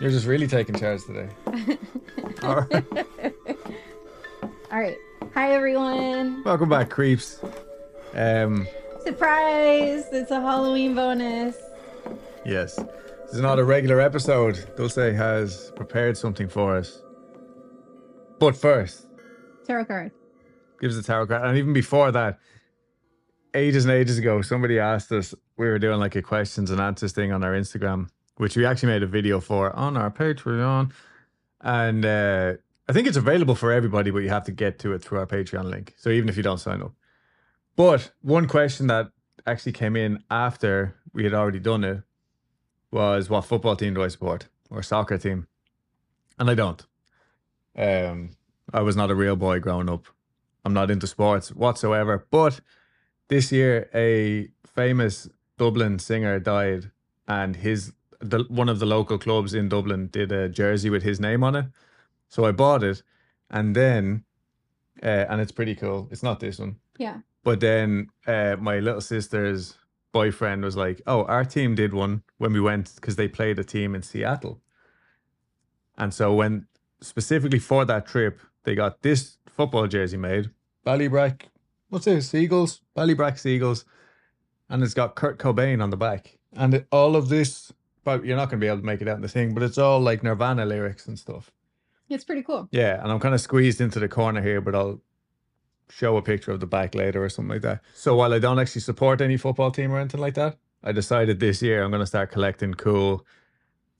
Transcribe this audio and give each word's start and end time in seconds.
You're 0.00 0.10
just 0.10 0.26
really 0.26 0.46
taking 0.46 0.76
charge 0.76 1.04
today. 1.04 1.28
All 2.42 2.56
right. 2.60 2.84
All 4.70 4.78
right. 4.80 4.96
Hi, 5.34 5.52
everyone. 5.54 6.42
Welcome 6.44 6.68
back, 6.68 6.88
creeps. 6.90 7.40
Um, 8.14 8.66
Surprise! 9.04 10.04
It's 10.12 10.30
a 10.30 10.40
Halloween 10.40 10.94
bonus. 10.94 11.56
yes, 12.44 12.76
this 12.76 13.34
is 13.34 13.40
not 13.40 13.58
a 13.58 13.64
regular 13.64 14.00
episode. 14.00 14.72
Dulce 14.76 14.94
has 14.96 15.72
prepared 15.76 16.16
something 16.16 16.48
for 16.48 16.76
us. 16.76 17.02
But 18.38 18.56
first, 18.56 19.06
Tarot 19.66 19.86
card. 19.86 20.12
gives 20.80 20.96
a 20.96 21.02
tarot 21.02 21.26
card, 21.26 21.42
and 21.48 21.58
even 21.58 21.72
before 21.72 22.12
that, 22.12 22.38
ages 23.54 23.84
and 23.84 23.92
ages 23.92 24.18
ago, 24.18 24.42
somebody 24.42 24.78
asked 24.78 25.10
us. 25.12 25.34
We 25.56 25.66
were 25.66 25.78
doing 25.80 25.98
like 25.98 26.14
a 26.14 26.22
questions 26.22 26.70
and 26.70 26.80
answers 26.80 27.12
thing 27.12 27.32
on 27.32 27.42
our 27.42 27.52
Instagram, 27.52 28.08
which 28.38 28.56
we 28.56 28.64
actually 28.64 28.88
made 28.92 29.02
a 29.02 29.06
video 29.06 29.40
for 29.40 29.74
on 29.76 29.96
our 29.96 30.10
Patreon, 30.10 30.92
and 31.60 32.04
uh, 32.04 32.54
I 32.88 32.92
think 32.92 33.06
it's 33.06 33.16
available 33.16 33.54
for 33.54 33.70
everybody, 33.70 34.10
but 34.10 34.20
you 34.20 34.30
have 34.30 34.44
to 34.44 34.52
get 34.52 34.78
to 34.80 34.92
it 34.94 35.02
through 35.02 35.18
our 35.18 35.26
Patreon 35.26 35.64
link. 35.64 35.94
So 35.98 36.08
even 36.08 36.28
if 36.28 36.36
you 36.36 36.42
don't 36.42 36.58
sign 36.58 36.80
up. 36.80 36.92
But 37.76 38.12
one 38.22 38.48
question 38.48 38.86
that 38.86 39.10
actually 39.46 39.72
came 39.72 39.94
in 39.94 40.24
after 40.30 40.94
we 41.12 41.24
had 41.24 41.34
already 41.34 41.60
done 41.60 41.84
it 41.84 42.02
was 42.90 43.28
what 43.28 43.44
football 43.44 43.76
team 43.76 43.94
do 43.94 44.02
I 44.02 44.08
support 44.08 44.48
or 44.70 44.82
soccer 44.82 45.18
team? 45.18 45.46
And 46.38 46.48
I 46.48 46.54
don't. 46.54 46.84
Um, 47.76 48.30
I 48.72 48.80
was 48.80 48.96
not 48.96 49.10
a 49.10 49.14
real 49.14 49.36
boy 49.36 49.60
growing 49.60 49.88
up. 49.88 50.06
I'm 50.64 50.72
not 50.72 50.90
into 50.90 51.06
sports 51.06 51.52
whatsoever. 51.52 52.26
But 52.30 52.60
this 53.28 53.52
year, 53.52 53.88
a 53.94 54.48
famous 54.66 55.28
Dublin 55.56 55.98
singer 55.98 56.38
died, 56.38 56.90
and 57.26 57.56
his 57.56 57.92
the, 58.20 58.44
one 58.48 58.68
of 58.68 58.78
the 58.78 58.86
local 58.86 59.18
clubs 59.18 59.54
in 59.54 59.68
Dublin 59.68 60.08
did 60.08 60.32
a 60.32 60.48
jersey 60.48 60.90
with 60.90 61.02
his 61.02 61.20
name 61.20 61.44
on 61.44 61.56
it. 61.56 61.66
So 62.28 62.44
I 62.44 62.52
bought 62.52 62.82
it, 62.82 63.02
and 63.50 63.74
then, 63.74 64.24
uh, 65.02 65.26
and 65.28 65.40
it's 65.40 65.52
pretty 65.52 65.74
cool. 65.74 66.08
It's 66.10 66.22
not 66.22 66.40
this 66.40 66.58
one. 66.58 66.76
Yeah. 66.98 67.18
But 67.44 67.60
then 67.60 68.08
uh, 68.26 68.56
my 68.60 68.80
little 68.80 69.00
sister's 69.00 69.76
boyfriend 70.12 70.62
was 70.62 70.76
like, 70.76 71.00
"Oh, 71.06 71.24
our 71.24 71.44
team 71.44 71.74
did 71.74 71.94
one 71.94 72.22
when 72.36 72.52
we 72.52 72.60
went 72.60 72.94
because 72.96 73.16
they 73.16 73.28
played 73.28 73.58
a 73.58 73.64
team 73.64 73.94
in 73.94 74.02
Seattle." 74.02 74.60
And 75.96 76.12
so 76.12 76.34
when 76.34 76.66
specifically 77.00 77.58
for 77.58 77.84
that 77.84 78.06
trip, 78.06 78.40
they 78.64 78.74
got 78.74 79.02
this 79.02 79.38
football 79.46 79.86
jersey 79.86 80.16
made, 80.16 80.50
Ballybrack. 80.86 81.42
What's 81.88 82.06
it? 82.06 82.22
Seagulls, 82.22 82.82
Ballybrack 82.96 83.38
Seagulls, 83.38 83.84
and 84.68 84.82
it's 84.82 84.94
got 84.94 85.14
Kurt 85.14 85.38
Cobain 85.38 85.82
on 85.82 85.90
the 85.90 85.96
back. 85.96 86.38
And 86.52 86.74
it, 86.74 86.86
all 86.92 87.16
of 87.16 87.28
this, 87.28 87.72
but 88.04 88.24
you're 88.24 88.36
not 88.36 88.50
going 88.50 88.60
to 88.60 88.64
be 88.64 88.68
able 88.68 88.78
to 88.78 88.84
make 88.84 89.00
it 89.02 89.08
out 89.08 89.16
in 89.16 89.22
the 89.22 89.28
thing, 89.28 89.54
but 89.54 89.62
it's 89.62 89.78
all 89.78 90.00
like 90.00 90.22
Nirvana 90.22 90.64
lyrics 90.66 91.06
and 91.06 91.18
stuff. 91.18 91.50
It's 92.08 92.24
pretty 92.24 92.42
cool. 92.42 92.68
Yeah, 92.70 93.02
and 93.02 93.12
I'm 93.12 93.20
kind 93.20 93.34
of 93.34 93.40
squeezed 93.40 93.80
into 93.80 93.98
the 94.00 94.08
corner 94.08 94.40
here, 94.40 94.60
but 94.60 94.74
I'll 94.74 95.00
show 95.90 96.16
a 96.16 96.22
picture 96.22 96.52
of 96.52 96.60
the 96.60 96.66
back 96.66 96.94
later 96.94 97.22
or 97.22 97.28
something 97.28 97.52
like 97.52 97.62
that. 97.62 97.80
So 97.94 98.16
while 98.16 98.32
I 98.32 98.38
don't 98.38 98.58
actually 98.58 98.80
support 98.82 99.20
any 99.20 99.36
football 99.36 99.70
team 99.70 99.92
or 99.92 99.98
anything 99.98 100.20
like 100.20 100.34
that, 100.34 100.56
I 100.82 100.92
decided 100.92 101.40
this 101.40 101.60
year 101.62 101.82
I'm 101.82 101.90
going 101.90 102.00
to 102.00 102.06
start 102.06 102.30
collecting 102.30 102.74
cool 102.74 103.26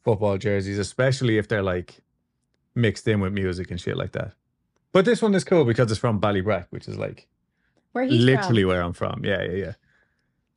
football 0.04 0.38
jerseys, 0.38 0.78
especially 0.78 1.38
if 1.38 1.48
they're 1.48 1.62
like 1.62 2.00
mixed 2.74 3.08
in 3.08 3.20
with 3.20 3.32
music 3.32 3.70
and 3.70 3.80
shit 3.80 3.96
like 3.96 4.12
that. 4.12 4.32
But 4.92 5.04
this 5.04 5.20
one 5.20 5.34
is 5.34 5.44
cool 5.44 5.64
because 5.64 5.90
it's 5.90 6.00
from 6.00 6.20
Ballybrack, 6.20 6.66
which 6.70 6.88
is 6.88 6.96
like 6.96 7.26
Where 7.92 8.04
he's 8.04 8.22
literally 8.22 8.62
from. 8.62 8.68
where 8.68 8.82
I'm 8.82 8.92
from. 8.94 9.24
Yeah, 9.24 9.42
yeah, 9.42 9.52
yeah. 9.52 9.72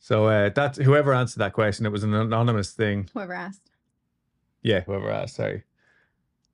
So 0.04 0.26
uh, 0.26 0.50
that's 0.50 0.80
whoever 0.80 1.14
answered 1.14 1.40
that 1.40 1.54
question. 1.54 1.86
It 1.86 1.92
was 1.92 2.04
an 2.04 2.16
anonymous 2.16 2.72
thing. 2.72 3.08
Whoever 3.14 3.34
asked. 3.34 3.70
Yeah, 4.64 4.82
whoever 4.82 5.12
asked. 5.12 5.36
Sorry, 5.36 5.64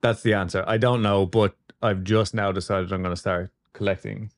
that's 0.02 0.22
the 0.22 0.34
answer. 0.34 0.66
I 0.68 0.78
don't 0.78 1.02
know, 1.02 1.26
but 1.26 1.56
I've 1.82 2.04
just 2.04 2.34
now 2.34 2.52
decided 2.52 2.92
I'm 2.92 3.02
going 3.02 3.16
to 3.16 3.20
start 3.20 3.50
collecting 3.72 4.32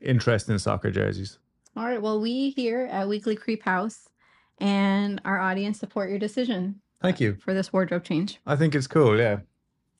interest 0.00 0.48
in 0.48 0.60
soccer 0.60 0.92
jerseys. 0.92 1.38
All 1.76 1.84
right. 1.86 2.00
Well, 2.00 2.20
we 2.20 2.50
here 2.50 2.88
at 2.90 3.08
Weekly 3.08 3.34
Creep 3.34 3.64
House 3.64 4.08
and 4.58 5.20
our 5.24 5.40
audience 5.40 5.80
support 5.80 6.08
your 6.08 6.18
decision 6.20 6.80
Thank 7.02 7.20
you. 7.20 7.36
for 7.40 7.52
this 7.52 7.72
wardrobe 7.72 8.04
change. 8.04 8.38
I 8.46 8.54
think 8.54 8.76
it's 8.76 8.86
cool. 8.86 9.18
Yeah, 9.18 9.40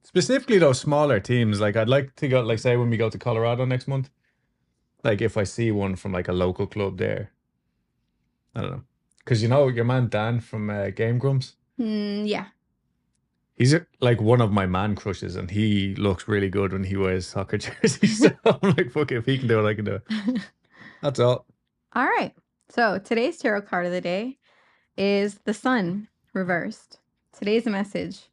specifically 0.05 0.59
those 0.59 0.79
smaller 0.79 1.19
teams. 1.19 1.61
Like 1.61 1.75
I'd 1.75 1.89
like 1.89 2.15
to 2.17 2.29
go. 2.29 2.43
Like 2.43 2.61
say 2.61 2.77
when 2.77 2.91
we 2.91 2.97
go 2.97 3.11
to 3.11 3.19
Colorado 3.19 3.65
next 3.65 3.89
month. 3.89 4.09
Like 5.03 5.21
if 5.21 5.37
I 5.37 5.43
see 5.43 5.73
one 5.73 5.97
from 5.97 6.13
like 6.13 6.29
a 6.29 6.33
local 6.33 6.69
club 6.69 6.99
there. 6.99 7.33
I 8.57 8.63
don't 8.63 8.71
know, 8.71 8.83
because 9.19 9.43
you 9.43 9.49
know 9.49 9.69
your 9.69 9.85
man 9.85 10.09
Dan 10.09 10.41
from 10.41 10.71
uh, 10.71 10.89
Game 10.91 11.19
Grumps. 11.19 11.57
Hmm, 11.77 12.25
yeah. 12.25 12.47
He's 13.55 13.75
uh, 13.75 13.81
like 14.01 14.21
one 14.21 14.41
of 14.41 14.51
my 14.51 14.65
man 14.67 14.95
crushes, 14.97 15.37
and 15.37 15.51
he 15.51 15.95
looks 15.97 16.27
really 16.27 16.49
good 16.49 16.73
when 16.73 16.85
he 16.85 16.97
wears 16.97 17.27
soccer 17.27 17.59
jerseys. 17.65 18.21
So 18.21 18.31
I'm 18.47 18.75
like, 18.77 18.91
fuck 18.91 19.13
it, 19.13 19.19
if 19.19 19.27
he 19.27 19.39
can 19.39 19.47
do 19.47 19.61
it, 19.65 19.69
I 19.69 19.75
can 19.75 19.85
do 19.85 19.95
it. 19.97 20.43
That's 21.03 21.21
all. 21.21 21.45
All 21.95 22.07
right. 22.07 22.35
So 22.71 22.99
today's 22.99 23.37
tarot 23.39 23.63
card 23.63 23.87
of 23.87 23.93
the 23.93 24.01
day 24.01 24.39
is 24.97 25.39
the 25.45 25.55
sun 25.55 26.09
reversed. 26.33 26.99
Today's 27.33 27.67
message 27.67 28.31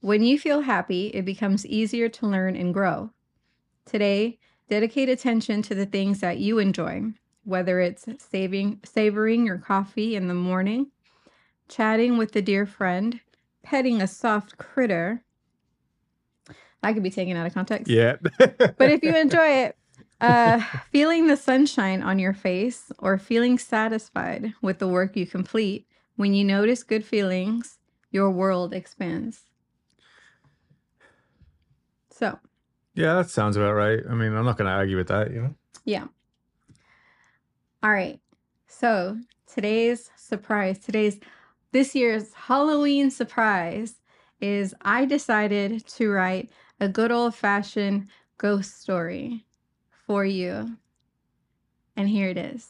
When 0.00 0.22
you 0.22 0.38
feel 0.38 0.62
happy, 0.62 1.08
it 1.08 1.26
becomes 1.26 1.66
easier 1.66 2.08
to 2.08 2.26
learn 2.26 2.56
and 2.56 2.72
grow. 2.72 3.10
Today, 3.84 4.38
dedicate 4.68 5.10
attention 5.10 5.60
to 5.62 5.74
the 5.74 5.86
things 5.86 6.20
that 6.20 6.38
you 6.38 6.58
enjoy, 6.58 7.02
whether 7.50 7.80
it's 7.80 8.06
saving, 8.18 8.80
savoring 8.84 9.44
your 9.44 9.58
coffee 9.58 10.14
in 10.14 10.28
the 10.28 10.34
morning, 10.34 10.86
chatting 11.68 12.16
with 12.16 12.34
a 12.36 12.40
dear 12.40 12.64
friend, 12.64 13.20
petting 13.64 14.00
a 14.00 14.06
soft 14.06 14.56
critter. 14.56 15.22
That 16.82 16.94
could 16.94 17.02
be 17.02 17.10
taken 17.10 17.36
out 17.36 17.46
of 17.46 17.52
context 17.52 17.88
Yeah. 17.90 18.16
but 18.38 18.90
if 18.90 19.02
you 19.02 19.14
enjoy 19.16 19.48
it, 19.64 19.76
uh, 20.20 20.60
feeling 20.92 21.26
the 21.26 21.36
sunshine 21.36 22.02
on 22.02 22.18
your 22.18 22.32
face 22.32 22.92
or 23.00 23.18
feeling 23.18 23.58
satisfied 23.58 24.54
with 24.62 24.78
the 24.78 24.88
work 24.88 25.16
you 25.16 25.26
complete, 25.26 25.86
when 26.16 26.32
you 26.34 26.44
notice 26.44 26.82
good 26.84 27.04
feelings, 27.04 27.78
your 28.10 28.30
world 28.30 28.72
expands. 28.72 29.40
So, 32.10 32.38
yeah, 32.94 33.14
that 33.14 33.30
sounds 33.30 33.56
about 33.56 33.72
right. 33.72 34.00
I 34.08 34.14
mean, 34.14 34.34
I'm 34.34 34.44
not 34.44 34.56
going 34.56 34.66
to 34.66 34.72
argue 34.74 34.96
with 34.96 35.08
that. 35.08 35.32
You 35.32 35.42
know. 35.42 35.54
yeah. 35.84 36.06
All 37.82 37.90
right. 37.90 38.20
So, 38.66 39.18
today's 39.52 40.10
surprise, 40.16 40.78
today's 40.78 41.18
this 41.72 41.94
year's 41.94 42.34
Halloween 42.34 43.10
surprise 43.10 43.94
is 44.40 44.74
I 44.82 45.06
decided 45.06 45.86
to 45.86 46.10
write 46.10 46.50
a 46.78 46.88
good 46.88 47.10
old 47.10 47.34
fashioned 47.34 48.08
ghost 48.38 48.82
story 48.82 49.44
for 50.06 50.24
you. 50.24 50.76
And 51.96 52.08
here 52.08 52.28
it 52.28 52.38
is. 52.38 52.68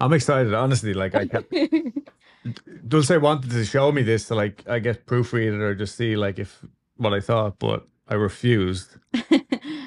I'm 0.00 0.12
excited, 0.12 0.52
honestly. 0.52 0.92
Like 0.92 1.14
I 1.14 1.26
kept 1.26 1.52
Dulce 2.88 3.10
wanted 3.10 3.50
to 3.50 3.64
show 3.64 3.92
me 3.92 4.02
this 4.02 4.26
to 4.28 4.34
like 4.34 4.64
I 4.68 4.78
guess 4.80 4.96
proofread 4.96 5.54
it 5.54 5.60
or 5.60 5.74
just 5.74 5.96
see 5.96 6.16
like 6.16 6.38
if 6.38 6.64
what 6.96 7.12
I 7.12 7.20
thought, 7.20 7.58
but 7.58 7.86
I 8.08 8.14
refused. 8.14 8.96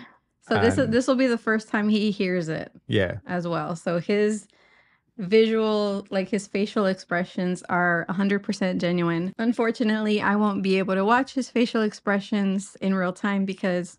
so 0.50 0.60
this 0.60 0.78
And- 0.78 0.86
um, 0.88 0.92
this 0.92 1.08
will 1.08 1.16
be 1.16 1.28
the 1.28 1.38
first 1.38 1.70
time 1.70 1.88
he 1.90 2.12
hears 2.12 2.50
it 2.50 2.72
Yeah. 2.88 3.18
as 3.28 3.48
well. 3.48 3.76
So 3.76 4.00
his 4.00 4.48
visual 5.18 6.06
like 6.10 6.30
his 6.30 6.48
facial 6.48 6.86
expressions 6.86 7.62
are 7.70 8.06
100% 8.10 8.80
genuine. 8.80 9.34
Unfortunately, 9.38 10.22
I 10.22 10.36
won't 10.38 10.64
be 10.64 10.78
able 10.80 10.96
to 10.96 11.04
watch 11.04 11.34
his 11.34 11.50
facial 11.50 11.82
expressions 11.82 12.76
in 12.82 12.96
real 12.96 13.12
time 13.14 13.46
because 13.46 13.98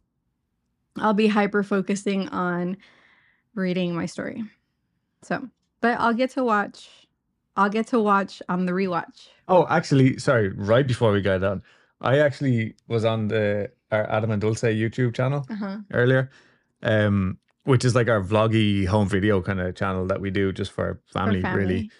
I'll 0.97 1.15
be 1.15 1.29
hyper 1.29 1.63
focusing 1.63 2.29
on 2.31 2.77
reading 3.55 3.95
my 3.95 4.07
story. 4.07 4.45
So, 5.23 5.49
but 5.81 5.99
I'll 6.01 6.15
get 6.15 6.31
to 6.31 6.45
watch 6.45 6.89
I'll 7.57 7.69
get 7.69 7.89
to 7.89 8.01
watch 8.01 8.41
on 8.49 8.65
the 8.65 8.73
rewatch. 8.73 9.29
Oh, 9.49 9.67
actually, 9.69 10.19
sorry. 10.19 10.49
Right 10.51 10.87
before 10.87 11.13
we 11.13 11.21
got 11.21 11.43
on, 11.45 11.63
I 12.01 12.19
actually 12.21 12.77
was 12.89 13.05
on 13.05 13.29
the 13.29 13.71
our 13.91 14.09
Adam 14.11 14.31
and 14.31 14.41
Dulce 14.41 14.63
YouTube 14.63 15.15
channel 15.15 15.45
Uh-huh. 15.51 15.79
earlier, 15.93 16.31
um, 16.83 17.39
which 17.65 17.85
is 17.85 17.95
like 17.95 18.09
our 18.09 18.23
vloggy 18.23 18.87
home 18.87 19.09
video 19.09 19.41
kind 19.43 19.61
of 19.61 19.75
channel 19.75 20.07
that 20.07 20.21
we 20.21 20.31
do 20.31 20.53
just 20.53 20.73
for 20.73 21.01
family, 21.13 21.41
really. 21.57 21.91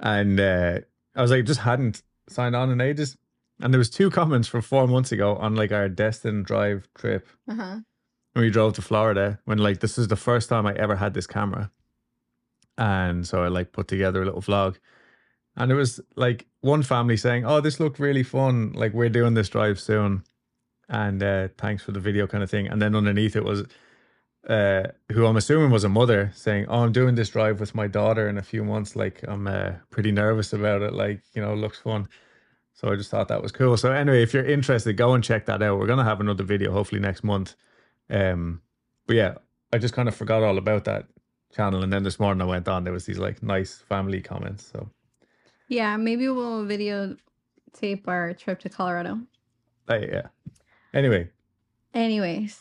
And 0.00 0.38
uh, 0.40 0.80
I 1.14 1.22
was 1.22 1.30
like, 1.30 1.44
just 1.44 1.60
hadn't 1.60 2.02
signed 2.28 2.56
on 2.56 2.70
in 2.70 2.80
ages, 2.80 3.16
and 3.60 3.72
there 3.72 3.78
was 3.78 3.90
two 3.90 4.10
comments 4.10 4.48
from 4.48 4.62
four 4.62 4.86
months 4.88 5.12
ago 5.12 5.36
on 5.36 5.54
like 5.54 5.72
our 5.72 5.88
Destin 5.88 6.42
Drive 6.42 6.88
trip 6.94 7.28
Uh-huh. 7.48 7.78
when 8.32 8.44
we 8.44 8.50
drove 8.50 8.72
to 8.74 8.82
Florida. 8.82 9.38
When 9.44 9.58
like 9.58 9.80
this 9.80 9.98
is 9.98 10.08
the 10.08 10.16
first 10.16 10.48
time 10.48 10.66
I 10.66 10.74
ever 10.74 10.96
had 10.96 11.14
this 11.14 11.26
camera, 11.26 11.70
and 12.76 13.26
so 13.26 13.42
I 13.44 13.48
like 13.48 13.72
put 13.72 13.88
together 13.88 14.22
a 14.22 14.24
little 14.24 14.42
vlog. 14.42 14.76
And 15.56 15.70
it 15.70 15.76
was 15.76 16.00
like 16.16 16.46
one 16.62 16.82
family 16.82 17.16
saying, 17.16 17.44
"Oh, 17.46 17.60
this 17.60 17.78
looked 17.78 18.00
really 18.00 18.24
fun. 18.24 18.72
Like 18.72 18.92
we're 18.92 19.08
doing 19.08 19.34
this 19.34 19.48
drive 19.48 19.78
soon, 19.78 20.24
and 20.88 21.22
uh, 21.22 21.48
thanks 21.56 21.82
for 21.84 21.92
the 21.92 22.00
video, 22.00 22.26
kind 22.26 22.42
of 22.42 22.50
thing." 22.50 22.66
And 22.66 22.82
then 22.82 22.96
underneath 22.96 23.36
it 23.36 23.44
was, 23.44 23.62
uh, 24.48 24.84
who 25.12 25.26
I'm 25.26 25.36
assuming 25.36 25.70
was 25.70 25.84
a 25.84 25.88
mother 25.88 26.30
saying, 26.34 26.66
"Oh, 26.68 26.80
I'm 26.84 26.92
doing 26.92 27.14
this 27.14 27.30
drive 27.30 27.60
with 27.60 27.74
my 27.74 27.86
daughter 27.86 28.28
in 28.28 28.38
a 28.38 28.42
few 28.42 28.64
months. 28.64 28.94
Like 28.96 29.22
I'm 29.26 29.46
uh, 29.46 29.72
pretty 29.90 30.12
nervous 30.12 30.52
about 30.52 30.82
it. 30.82 30.92
Like 30.92 31.22
you 31.34 31.42
know, 31.42 31.52
it 31.52 31.56
looks 31.56 31.78
fun." 31.78 32.08
So 32.74 32.90
I 32.90 32.96
just 32.96 33.10
thought 33.10 33.28
that 33.28 33.40
was 33.42 33.52
cool. 33.52 33.76
So 33.76 33.92
anyway, 33.92 34.22
if 34.22 34.34
you're 34.34 34.44
interested, 34.44 34.96
go 34.96 35.14
and 35.14 35.22
check 35.22 35.46
that 35.46 35.62
out. 35.62 35.78
We're 35.78 35.86
gonna 35.86 36.04
have 36.04 36.20
another 36.20 36.44
video 36.44 36.72
hopefully 36.72 37.00
next 37.00 37.22
month. 37.24 37.54
Um, 38.10 38.60
but 39.06 39.16
yeah, 39.16 39.34
I 39.72 39.78
just 39.78 39.94
kind 39.94 40.08
of 40.08 40.14
forgot 40.16 40.42
all 40.42 40.58
about 40.58 40.84
that 40.84 41.06
channel, 41.54 41.82
and 41.82 41.92
then 41.92 42.02
this 42.02 42.18
morning 42.20 42.42
I 42.42 42.46
went 42.46 42.68
on. 42.68 42.84
There 42.84 42.92
was 42.92 43.06
these 43.06 43.18
like 43.18 43.42
nice 43.42 43.76
family 43.88 44.20
comments. 44.20 44.68
So 44.72 44.90
Yeah, 45.68 45.96
maybe 45.96 46.28
we'll 46.28 46.64
video 46.66 47.16
tape 47.72 48.06
our 48.08 48.34
trip 48.34 48.60
to 48.60 48.68
Colorado. 48.68 49.20
uh, 49.88 49.98
yeah. 49.98 50.26
Anyway, 50.92 51.30
Anyways, 51.94 52.60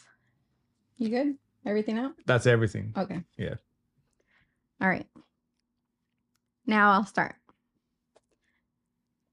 you 0.98 1.10
good? 1.10 1.36
Everything 1.66 1.98
out? 1.98 2.14
that's 2.26 2.46
everything. 2.46 2.94
Okay. 2.98 3.24
Yeah. 3.38 3.56
All 4.82 4.90
right. 4.90 5.08
Now 6.66 6.92
I'll 6.92 7.06
start. 7.06 7.36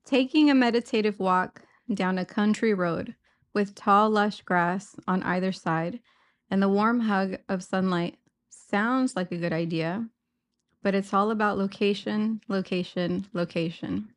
Taking 0.05 0.51
a 0.51 0.55
meditative 0.55 1.19
walk 1.19 1.63
down 1.93 2.19
a 2.19 2.25
country 2.25 2.75
road 2.75 3.15
with 3.53 3.75
tall, 3.75 4.11
lush 4.11 4.43
grass 4.43 4.97
on 5.07 5.23
either 5.23 5.53
side 5.53 6.01
and 6.51 6.63
the 6.63 6.69
warm 6.69 7.01
hug 7.01 7.39
of 7.49 7.63
sunlight 7.63 8.17
sounds 8.49 9.15
like 9.17 9.31
a 9.33 9.37
good 9.37 9.53
idea, 9.53 10.09
but 10.83 10.95
it's 10.95 11.15
all 11.15 11.31
about 11.31 11.59
location, 11.59 12.41
location, 12.49 13.27
location. 13.33 14.09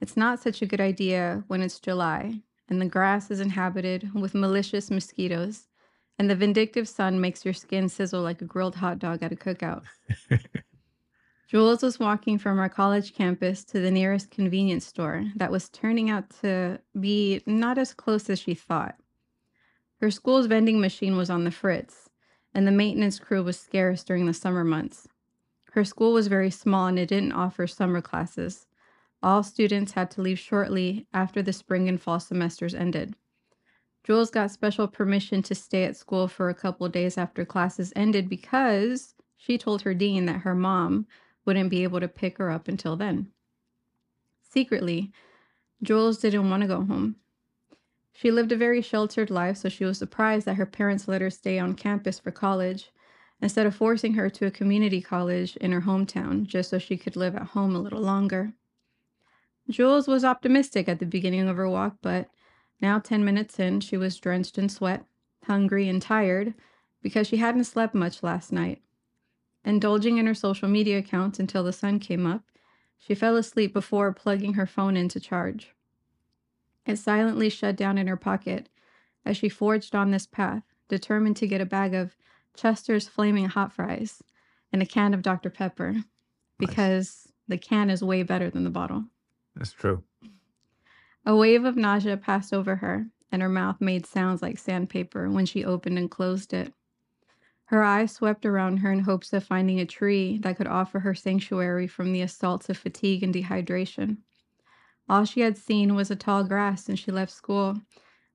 It's 0.00 0.16
not 0.16 0.40
such 0.40 0.62
a 0.62 0.66
good 0.66 0.80
idea 0.80 1.44
when 1.48 1.62
it's 1.62 1.80
July 1.80 2.40
and 2.68 2.80
the 2.80 2.86
grass 2.86 3.30
is 3.30 3.40
inhabited 3.40 4.14
with 4.14 4.34
malicious 4.34 4.90
mosquitoes 4.90 5.64
and 6.20 6.28
the 6.28 6.36
vindictive 6.36 6.86
sun 6.86 7.18
makes 7.18 7.46
your 7.46 7.54
skin 7.54 7.88
sizzle 7.88 8.20
like 8.20 8.42
a 8.42 8.44
grilled 8.44 8.74
hot 8.74 8.98
dog 8.98 9.22
at 9.22 9.32
a 9.32 9.36
cookout. 9.36 9.84
Jules 11.48 11.82
was 11.82 11.98
walking 11.98 12.36
from 12.36 12.58
our 12.58 12.68
college 12.68 13.14
campus 13.14 13.64
to 13.64 13.80
the 13.80 13.90
nearest 13.90 14.30
convenience 14.30 14.86
store 14.86 15.24
that 15.36 15.50
was 15.50 15.70
turning 15.70 16.10
out 16.10 16.28
to 16.42 16.78
be 17.00 17.40
not 17.46 17.78
as 17.78 17.94
close 17.94 18.28
as 18.28 18.38
she 18.38 18.52
thought. 18.52 18.96
Her 20.02 20.10
school's 20.10 20.44
vending 20.44 20.78
machine 20.78 21.16
was 21.16 21.30
on 21.30 21.44
the 21.44 21.50
fritz, 21.50 22.10
and 22.52 22.66
the 22.66 22.70
maintenance 22.70 23.18
crew 23.18 23.42
was 23.42 23.58
scarce 23.58 24.04
during 24.04 24.26
the 24.26 24.34
summer 24.34 24.62
months. 24.62 25.08
Her 25.72 25.86
school 25.86 26.12
was 26.12 26.26
very 26.26 26.50
small 26.50 26.86
and 26.86 26.98
it 26.98 27.08
didn't 27.08 27.32
offer 27.32 27.66
summer 27.66 28.02
classes. 28.02 28.66
All 29.22 29.42
students 29.42 29.92
had 29.92 30.10
to 30.10 30.20
leave 30.20 30.38
shortly 30.38 31.06
after 31.14 31.40
the 31.40 31.54
spring 31.54 31.88
and 31.88 31.98
fall 31.98 32.20
semesters 32.20 32.74
ended. 32.74 33.14
Jules 34.02 34.30
got 34.30 34.50
special 34.50 34.88
permission 34.88 35.42
to 35.42 35.54
stay 35.54 35.84
at 35.84 35.96
school 35.96 36.26
for 36.26 36.48
a 36.48 36.54
couple 36.54 36.88
days 36.88 37.18
after 37.18 37.44
classes 37.44 37.92
ended 37.94 38.28
because 38.28 39.14
she 39.36 39.58
told 39.58 39.82
her 39.82 39.94
dean 39.94 40.26
that 40.26 40.40
her 40.40 40.54
mom 40.54 41.06
wouldn't 41.44 41.70
be 41.70 41.82
able 41.82 42.00
to 42.00 42.08
pick 42.08 42.38
her 42.38 42.50
up 42.50 42.68
until 42.68 42.96
then. 42.96 43.30
Secretly, 44.42 45.12
Jules 45.82 46.18
didn't 46.18 46.50
want 46.50 46.62
to 46.62 46.66
go 46.66 46.84
home. 46.84 47.16
She 48.12 48.30
lived 48.30 48.52
a 48.52 48.56
very 48.56 48.82
sheltered 48.82 49.30
life, 49.30 49.56
so 49.56 49.68
she 49.68 49.84
was 49.84 49.98
surprised 49.98 50.46
that 50.46 50.56
her 50.56 50.66
parents 50.66 51.08
let 51.08 51.20
her 51.20 51.30
stay 51.30 51.58
on 51.58 51.74
campus 51.74 52.18
for 52.18 52.30
college 52.30 52.90
instead 53.40 53.66
of 53.66 53.74
forcing 53.74 54.14
her 54.14 54.28
to 54.28 54.46
a 54.46 54.50
community 54.50 55.00
college 55.00 55.56
in 55.56 55.72
her 55.72 55.82
hometown 55.82 56.44
just 56.44 56.70
so 56.70 56.78
she 56.78 56.96
could 56.96 57.16
live 57.16 57.34
at 57.34 57.48
home 57.48 57.74
a 57.74 57.80
little 57.80 58.00
longer. 58.00 58.52
Jules 59.70 60.08
was 60.08 60.24
optimistic 60.24 60.88
at 60.88 60.98
the 60.98 61.06
beginning 61.06 61.48
of 61.48 61.56
her 61.56 61.68
walk, 61.68 61.96
but 62.02 62.28
now, 62.80 62.98
10 62.98 63.24
minutes 63.24 63.58
in, 63.58 63.80
she 63.80 63.96
was 63.96 64.18
drenched 64.18 64.56
in 64.56 64.68
sweat, 64.68 65.04
hungry, 65.44 65.88
and 65.88 66.00
tired 66.00 66.54
because 67.02 67.26
she 67.26 67.36
hadn't 67.36 67.64
slept 67.64 67.94
much 67.94 68.22
last 68.22 68.52
night. 68.52 68.82
Indulging 69.64 70.18
in 70.18 70.26
her 70.26 70.34
social 70.34 70.68
media 70.68 70.98
accounts 70.98 71.38
until 71.38 71.62
the 71.62 71.72
sun 71.72 71.98
came 71.98 72.26
up, 72.26 72.42
she 72.98 73.14
fell 73.14 73.36
asleep 73.36 73.72
before 73.72 74.12
plugging 74.12 74.54
her 74.54 74.66
phone 74.66 74.96
in 74.96 75.08
to 75.08 75.20
charge. 75.20 75.74
It 76.86 76.96
silently 76.96 77.50
shut 77.50 77.76
down 77.76 77.98
in 77.98 78.06
her 78.06 78.16
pocket 78.16 78.68
as 79.24 79.36
she 79.36 79.48
forged 79.48 79.94
on 79.94 80.10
this 80.10 80.26
path, 80.26 80.62
determined 80.88 81.36
to 81.36 81.46
get 81.46 81.60
a 81.60 81.66
bag 81.66 81.94
of 81.94 82.16
Chester's 82.56 83.08
Flaming 83.08 83.46
Hot 83.46 83.72
Fries 83.72 84.22
and 84.72 84.82
a 84.82 84.86
can 84.86 85.12
of 85.12 85.22
Dr. 85.22 85.50
Pepper 85.50 86.04
because 86.58 87.28
the 87.48 87.58
can 87.58 87.90
is 87.90 88.02
way 88.02 88.22
better 88.22 88.50
than 88.50 88.64
the 88.64 88.70
bottle. 88.70 89.04
That's 89.54 89.72
true. 89.72 90.02
A 91.26 91.36
wave 91.36 91.64
of 91.64 91.76
nausea 91.76 92.16
passed 92.16 92.52
over 92.52 92.76
her, 92.76 93.06
and 93.30 93.42
her 93.42 93.48
mouth 93.48 93.80
made 93.80 94.06
sounds 94.06 94.42
like 94.42 94.58
sandpaper 94.58 95.30
when 95.30 95.46
she 95.46 95.64
opened 95.64 95.98
and 95.98 96.10
closed 96.10 96.52
it. 96.52 96.72
Her 97.66 97.84
eyes 97.84 98.12
swept 98.12 98.44
around 98.44 98.78
her 98.78 98.90
in 98.90 99.00
hopes 99.00 99.32
of 99.32 99.44
finding 99.44 99.78
a 99.78 99.86
tree 99.86 100.38
that 100.38 100.56
could 100.56 100.66
offer 100.66 101.00
her 101.00 101.14
sanctuary 101.14 101.86
from 101.86 102.12
the 102.12 102.22
assaults 102.22 102.68
of 102.68 102.76
fatigue 102.76 103.22
and 103.22 103.32
dehydration. 103.32 104.18
All 105.08 105.24
she 105.24 105.40
had 105.40 105.56
seen 105.56 105.94
was 105.94 106.10
a 106.10 106.16
tall 106.16 106.42
grass 106.44 106.84
since 106.84 106.98
she 106.98 107.12
left 107.12 107.32
school, 107.32 107.80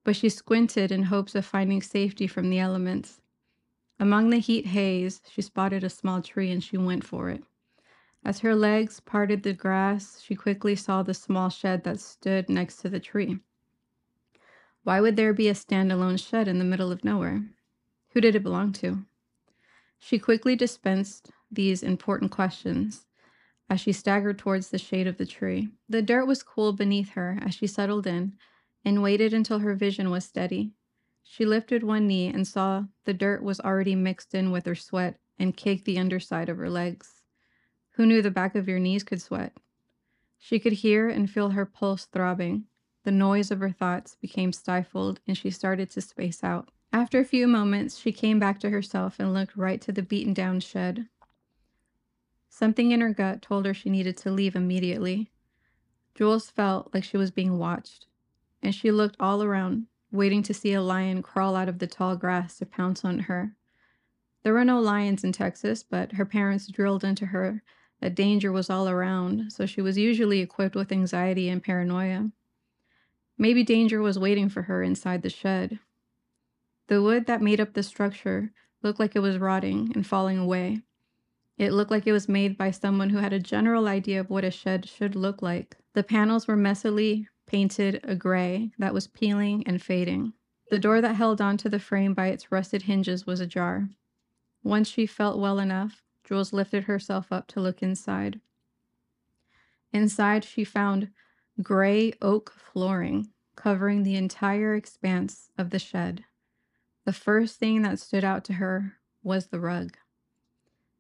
but 0.04 0.16
she 0.16 0.30
squinted 0.30 0.92
in 0.92 1.04
hopes 1.04 1.36
of 1.36 1.46
finding 1.46 1.82
safety 1.82 2.28
from 2.28 2.50
the 2.50 2.60
elements. 2.60 3.20
Among 4.00 4.30
the 4.30 4.38
heat 4.38 4.68
haze, 4.68 5.22
she 5.30 5.42
spotted 5.42 5.84
a 5.84 5.90
small 5.90 6.22
tree 6.22 6.52
and 6.52 6.64
she 6.64 6.78
went 6.78 7.04
for 7.04 7.30
it. 7.30 7.44
As 8.26 8.40
her 8.40 8.56
legs 8.56 9.00
parted 9.00 9.44
the 9.44 9.54
grass, 9.54 10.20
she 10.20 10.34
quickly 10.34 10.76
saw 10.76 11.04
the 11.04 11.14
small 11.14 11.50
shed 11.50 11.84
that 11.84 12.00
stood 12.00 12.50
next 12.50 12.78
to 12.78 12.90
the 12.90 13.00
tree. 13.00 13.38
Why 14.82 15.00
would 15.00 15.16
there 15.16 15.32
be 15.32 15.48
a 15.48 15.54
standalone 15.54 16.18
shed 16.18 16.48
in 16.48 16.58
the 16.58 16.66
middle 16.66 16.92
of 16.92 17.04
nowhere? 17.04 17.46
Who 18.10 18.22
did 18.22 18.36
it 18.36 18.42
belong 18.42 18.74
to? 18.74 19.06
She 20.00 20.18
quickly 20.18 20.56
dispensed 20.56 21.30
these 21.52 21.84
important 21.84 22.32
questions 22.32 23.06
as 23.70 23.80
she 23.80 23.92
staggered 23.92 24.40
towards 24.40 24.70
the 24.70 24.80
shade 24.80 25.06
of 25.06 25.18
the 25.18 25.28
tree. 25.28 25.70
The 25.88 26.02
dirt 26.02 26.26
was 26.26 26.42
cool 26.42 26.74
beneath 26.74 27.10
her 27.10 27.38
as 27.44 27.54
she 27.54 27.68
settled 27.68 28.08
in 28.08 28.34
and 28.84 29.04
waited 29.04 29.36
until 29.36 29.60
her 29.60 29.76
vision 29.76 30.10
was 30.10 30.26
steady. 30.26 30.74
She 31.22 31.46
lifted 31.46 31.84
one 31.84 32.08
knee 32.08 32.28
and 32.28 32.48
saw 32.48 32.86
the 33.04 33.14
dirt 33.14 33.44
was 33.44 33.60
already 33.60 33.94
mixed 33.94 34.34
in 34.34 34.50
with 34.50 34.66
her 34.66 34.76
sweat 34.76 35.20
and 35.38 35.56
caked 35.56 35.86
the 35.86 36.00
underside 36.00 36.50
of 36.50 36.58
her 36.58 36.72
legs. 36.72 37.15
Who 37.96 38.06
knew 38.06 38.22
the 38.22 38.30
back 38.30 38.56
of 38.56 38.68
your 38.68 38.80
knees 38.80 39.06
could 39.06 39.22
sweat? 39.22 39.56
She 40.38 40.60
could 40.60 40.74
hear 40.74 41.08
and 41.08 41.30
feel 41.30 41.52
her 41.52 41.66
pulse 41.66 42.06
throbbing. 42.06 42.66
The 43.04 43.12
noise 43.12 43.52
of 43.52 43.62
her 43.62 43.72
thoughts 43.72 44.18
became 44.20 44.52
stifled 44.52 45.22
and 45.26 45.38
she 45.38 45.50
started 45.50 45.90
to 45.92 46.02
space 46.02 46.44
out. 46.44 46.72
After 46.92 47.20
a 47.20 47.26
few 47.26 47.48
moments, 47.48 47.98
she 47.98 48.12
came 48.12 48.38
back 48.38 48.60
to 48.60 48.70
herself 48.70 49.18
and 49.18 49.34
looked 49.34 49.56
right 49.56 49.80
to 49.80 49.94
the 49.94 50.02
beaten 50.02 50.34
down 50.34 50.60
shed. 50.60 51.08
Something 52.50 52.92
in 52.92 53.00
her 53.00 53.14
gut 53.14 53.42
told 53.42 53.66
her 53.66 53.74
she 53.74 53.90
needed 53.90 54.18
to 54.18 54.32
leave 54.32 54.58
immediately. 54.58 55.32
Jules 56.16 56.50
felt 56.50 56.94
like 56.94 57.04
she 57.06 57.18
was 57.18 57.32
being 57.32 57.58
watched, 57.58 58.08
and 58.62 58.76
she 58.76 58.92
looked 58.92 59.16
all 59.22 59.42
around, 59.42 59.88
waiting 60.12 60.44
to 60.44 60.54
see 60.54 60.74
a 60.74 60.82
lion 60.82 61.22
crawl 61.22 61.56
out 61.56 61.70
of 61.70 61.80
the 61.80 61.88
tall 61.88 62.18
grass 62.18 62.58
to 62.58 62.66
pounce 62.66 63.06
on 63.06 63.20
her. 63.20 63.56
There 64.44 64.54
were 64.54 64.66
no 64.66 64.80
lions 64.82 65.24
in 65.24 65.32
Texas, 65.32 65.82
but 65.82 66.14
her 66.14 66.26
parents 66.26 66.68
drilled 66.68 67.04
into 67.06 67.28
her 67.28 67.64
that 68.02 68.16
danger 68.16 68.52
was 68.52 68.70
all 68.70 68.88
around, 68.90 69.52
so 69.52 69.66
she 69.66 69.82
was 69.82 69.98
usually 69.98 70.40
equipped 70.40 70.76
with 70.76 70.92
anxiety 70.92 71.50
and 71.50 71.64
paranoia. 71.64 72.32
Maybe 73.38 73.64
danger 73.64 74.02
was 74.02 74.20
waiting 74.20 74.50
for 74.50 74.64
her 74.64 74.84
inside 74.84 75.22
the 75.22 75.30
shed. 75.30 75.80
The 76.88 77.02
wood 77.02 77.26
that 77.26 77.42
made 77.42 77.60
up 77.60 77.74
the 77.74 77.84
structure 77.84 78.52
looked 78.84 79.00
like 79.00 79.16
it 79.16 79.20
was 79.20 79.40
rotting 79.40 79.92
and 79.96 80.06
falling 80.06 80.38
away. 80.38 80.82
It 81.58 81.72
looked 81.72 81.92
like 81.92 82.06
it 82.06 82.12
was 82.12 82.30
made 82.30 82.58
by 82.58 82.72
someone 82.72 83.10
who 83.10 83.18
had 83.18 83.34
a 83.34 83.40
general 83.40 83.88
idea 83.88 84.20
of 84.20 84.30
what 84.30 84.44
a 84.44 84.52
shed 84.52 84.88
should 84.88 85.16
look 85.16 85.42
like. 85.42 85.78
The 85.94 86.04
panels 86.04 86.48
were 86.48 86.58
messily 86.58 87.28
painted 87.48 88.02
a 88.04 88.16
gray 88.16 88.72
that 88.78 88.94
was 88.94 89.08
peeling 89.08 89.64
and 89.66 89.82
fading. 89.82 90.34
The 90.70 90.80
door 90.80 91.02
that 91.02 91.16
held 91.16 91.42
onto 91.42 91.70
the 91.70 91.80
frame 91.80 92.14
by 92.14 92.28
its 92.28 92.52
rusted 92.52 92.84
hinges 92.84 93.26
was 93.26 93.40
ajar. 93.40 93.90
Once 94.64 94.90
she 94.90 95.06
felt 95.06 95.40
well 95.40 95.60
enough, 95.60 96.04
Jules 96.26 96.52
lifted 96.52 96.86
herself 96.86 97.32
up 97.32 97.48
to 97.48 97.60
look 97.60 97.82
inside. 97.82 98.42
Inside, 99.94 100.44
she 100.44 100.64
found 100.64 101.12
gray 101.62 102.14
oak 102.22 102.52
flooring 102.52 103.30
covering 103.56 104.04
the 104.04 104.16
entire 104.16 104.76
expanse 104.76 105.50
of 105.58 105.70
the 105.70 105.80
shed. 105.80 106.26
The 107.06 107.14
first 107.14 107.58
thing 107.60 107.84
that 107.84 108.00
stood 108.00 108.24
out 108.24 108.44
to 108.46 108.54
her 108.54 108.94
was 109.24 109.48
the 109.48 109.60
rug. 109.60 109.98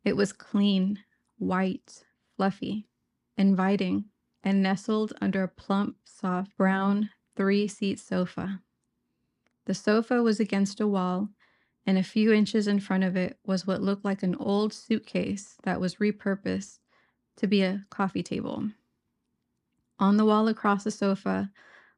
It 0.03 0.15
was 0.15 0.31
clean, 0.31 0.99
white, 1.37 2.03
fluffy, 2.37 2.87
inviting, 3.37 4.05
and 4.43 4.61
nestled 4.61 5.13
under 5.19 5.43
a 5.43 5.47
plump, 5.47 5.97
soft, 6.05 6.55
brown 6.55 7.09
three 7.35 7.67
seat 7.67 7.99
sofa. 7.99 8.61
The 9.65 9.73
sofa 9.73 10.21
was 10.21 10.39
against 10.39 10.79
a 10.79 10.87
wall, 10.87 11.29
and 11.85 11.97
a 11.97 12.03
few 12.03 12.31
inches 12.31 12.67
in 12.67 12.79
front 12.79 13.03
of 13.03 13.15
it 13.15 13.37
was 13.45 13.67
what 13.67 13.81
looked 13.81 14.05
like 14.05 14.23
an 14.23 14.35
old 14.35 14.73
suitcase 14.73 15.57
that 15.63 15.79
was 15.79 15.95
repurposed 15.95 16.79
to 17.37 17.47
be 17.47 17.61
a 17.61 17.85
coffee 17.89 18.23
table. 18.23 18.69
On 19.99 20.17
the 20.17 20.25
wall 20.25 20.47
across 20.47 20.83
the 20.83 20.91
sofa 20.91 21.51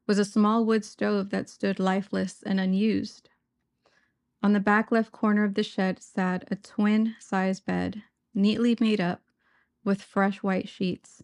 was 0.06 0.18
a 0.18 0.24
small 0.24 0.64
wood 0.64 0.84
stove 0.84 1.30
that 1.30 1.48
stood 1.48 1.78
lifeless 1.78 2.42
and 2.44 2.60
unused. 2.60 3.28
On 4.42 4.52
the 4.52 4.60
back 4.60 4.92
left 4.92 5.10
corner 5.10 5.44
of 5.44 5.54
the 5.54 5.62
shed 5.62 6.02
sat 6.02 6.44
a 6.50 6.56
twin 6.56 7.16
size 7.18 7.60
bed, 7.60 8.02
neatly 8.34 8.76
made 8.78 9.00
up 9.00 9.22
with 9.84 10.02
fresh 10.02 10.42
white 10.42 10.68
sheets. 10.68 11.22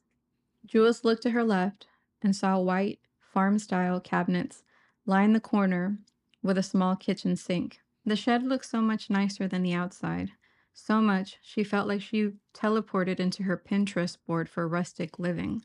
Jules 0.66 1.04
looked 1.04 1.22
to 1.22 1.30
her 1.30 1.44
left 1.44 1.86
and 2.22 2.34
saw 2.34 2.58
white, 2.58 2.98
farm 3.20 3.58
style 3.58 4.00
cabinets 4.00 4.64
line 5.06 5.32
the 5.32 5.40
corner 5.40 5.98
with 6.42 6.58
a 6.58 6.62
small 6.62 6.96
kitchen 6.96 7.36
sink. 7.36 7.80
The 8.04 8.16
shed 8.16 8.42
looked 8.42 8.66
so 8.66 8.82
much 8.82 9.08
nicer 9.08 9.48
than 9.48 9.62
the 9.62 9.72
outside. 9.72 10.32
So 10.72 11.00
much, 11.00 11.38
she 11.40 11.64
felt 11.64 11.88
like 11.88 12.02
she 12.02 12.32
teleported 12.52 13.18
into 13.18 13.44
her 13.44 13.56
Pinterest 13.56 14.18
board 14.26 14.48
for 14.48 14.68
rustic 14.68 15.18
living. 15.18 15.64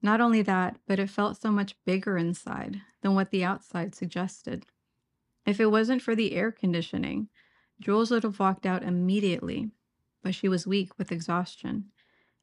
Not 0.00 0.20
only 0.20 0.42
that, 0.42 0.78
but 0.86 0.98
it 0.98 1.10
felt 1.10 1.40
so 1.40 1.50
much 1.50 1.76
bigger 1.84 2.16
inside 2.16 2.80
than 3.02 3.14
what 3.14 3.30
the 3.30 3.44
outside 3.44 3.94
suggested. 3.94 4.64
If 5.44 5.60
it 5.60 5.70
wasn't 5.70 6.02
for 6.02 6.14
the 6.14 6.32
air 6.32 6.52
conditioning, 6.52 7.28
Jules 7.80 8.10
would 8.10 8.22
have 8.22 8.38
walked 8.38 8.64
out 8.64 8.82
immediately, 8.82 9.70
but 10.22 10.34
she 10.34 10.48
was 10.48 10.66
weak 10.66 10.96
with 10.98 11.12
exhaustion 11.12 11.90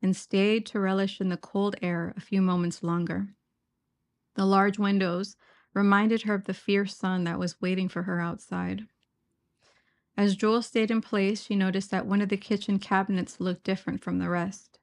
and 0.01 0.15
stayed 0.15 0.65
to 0.67 0.79
relish 0.79 1.19
in 1.19 1.29
the 1.29 1.37
cold 1.37 1.75
air 1.81 2.13
a 2.15 2.21
few 2.21 2.41
moments 2.41 2.83
longer. 2.83 3.29
The 4.35 4.45
large 4.45 4.77
windows 4.77 5.35
reminded 5.73 6.23
her 6.23 6.33
of 6.33 6.45
the 6.45 6.53
fierce 6.53 6.95
sun 6.95 7.23
that 7.23 7.39
was 7.39 7.61
waiting 7.61 7.89
for 7.89 8.03
her 8.03 8.19
outside. 8.19 8.87
As 10.15 10.35
Jules 10.35 10.67
stayed 10.67 10.91
in 10.91 11.01
place, 11.01 11.43
she 11.43 11.55
noticed 11.55 11.89
that 11.91 12.05
one 12.05 12.21
of 12.21 12.29
the 12.29 12.37
kitchen 12.37 12.77
cabinets 12.77 13.39
looked 13.39 13.63
different 13.63 14.03
from 14.03 14.19
the 14.19 14.29
rest. 14.29 14.77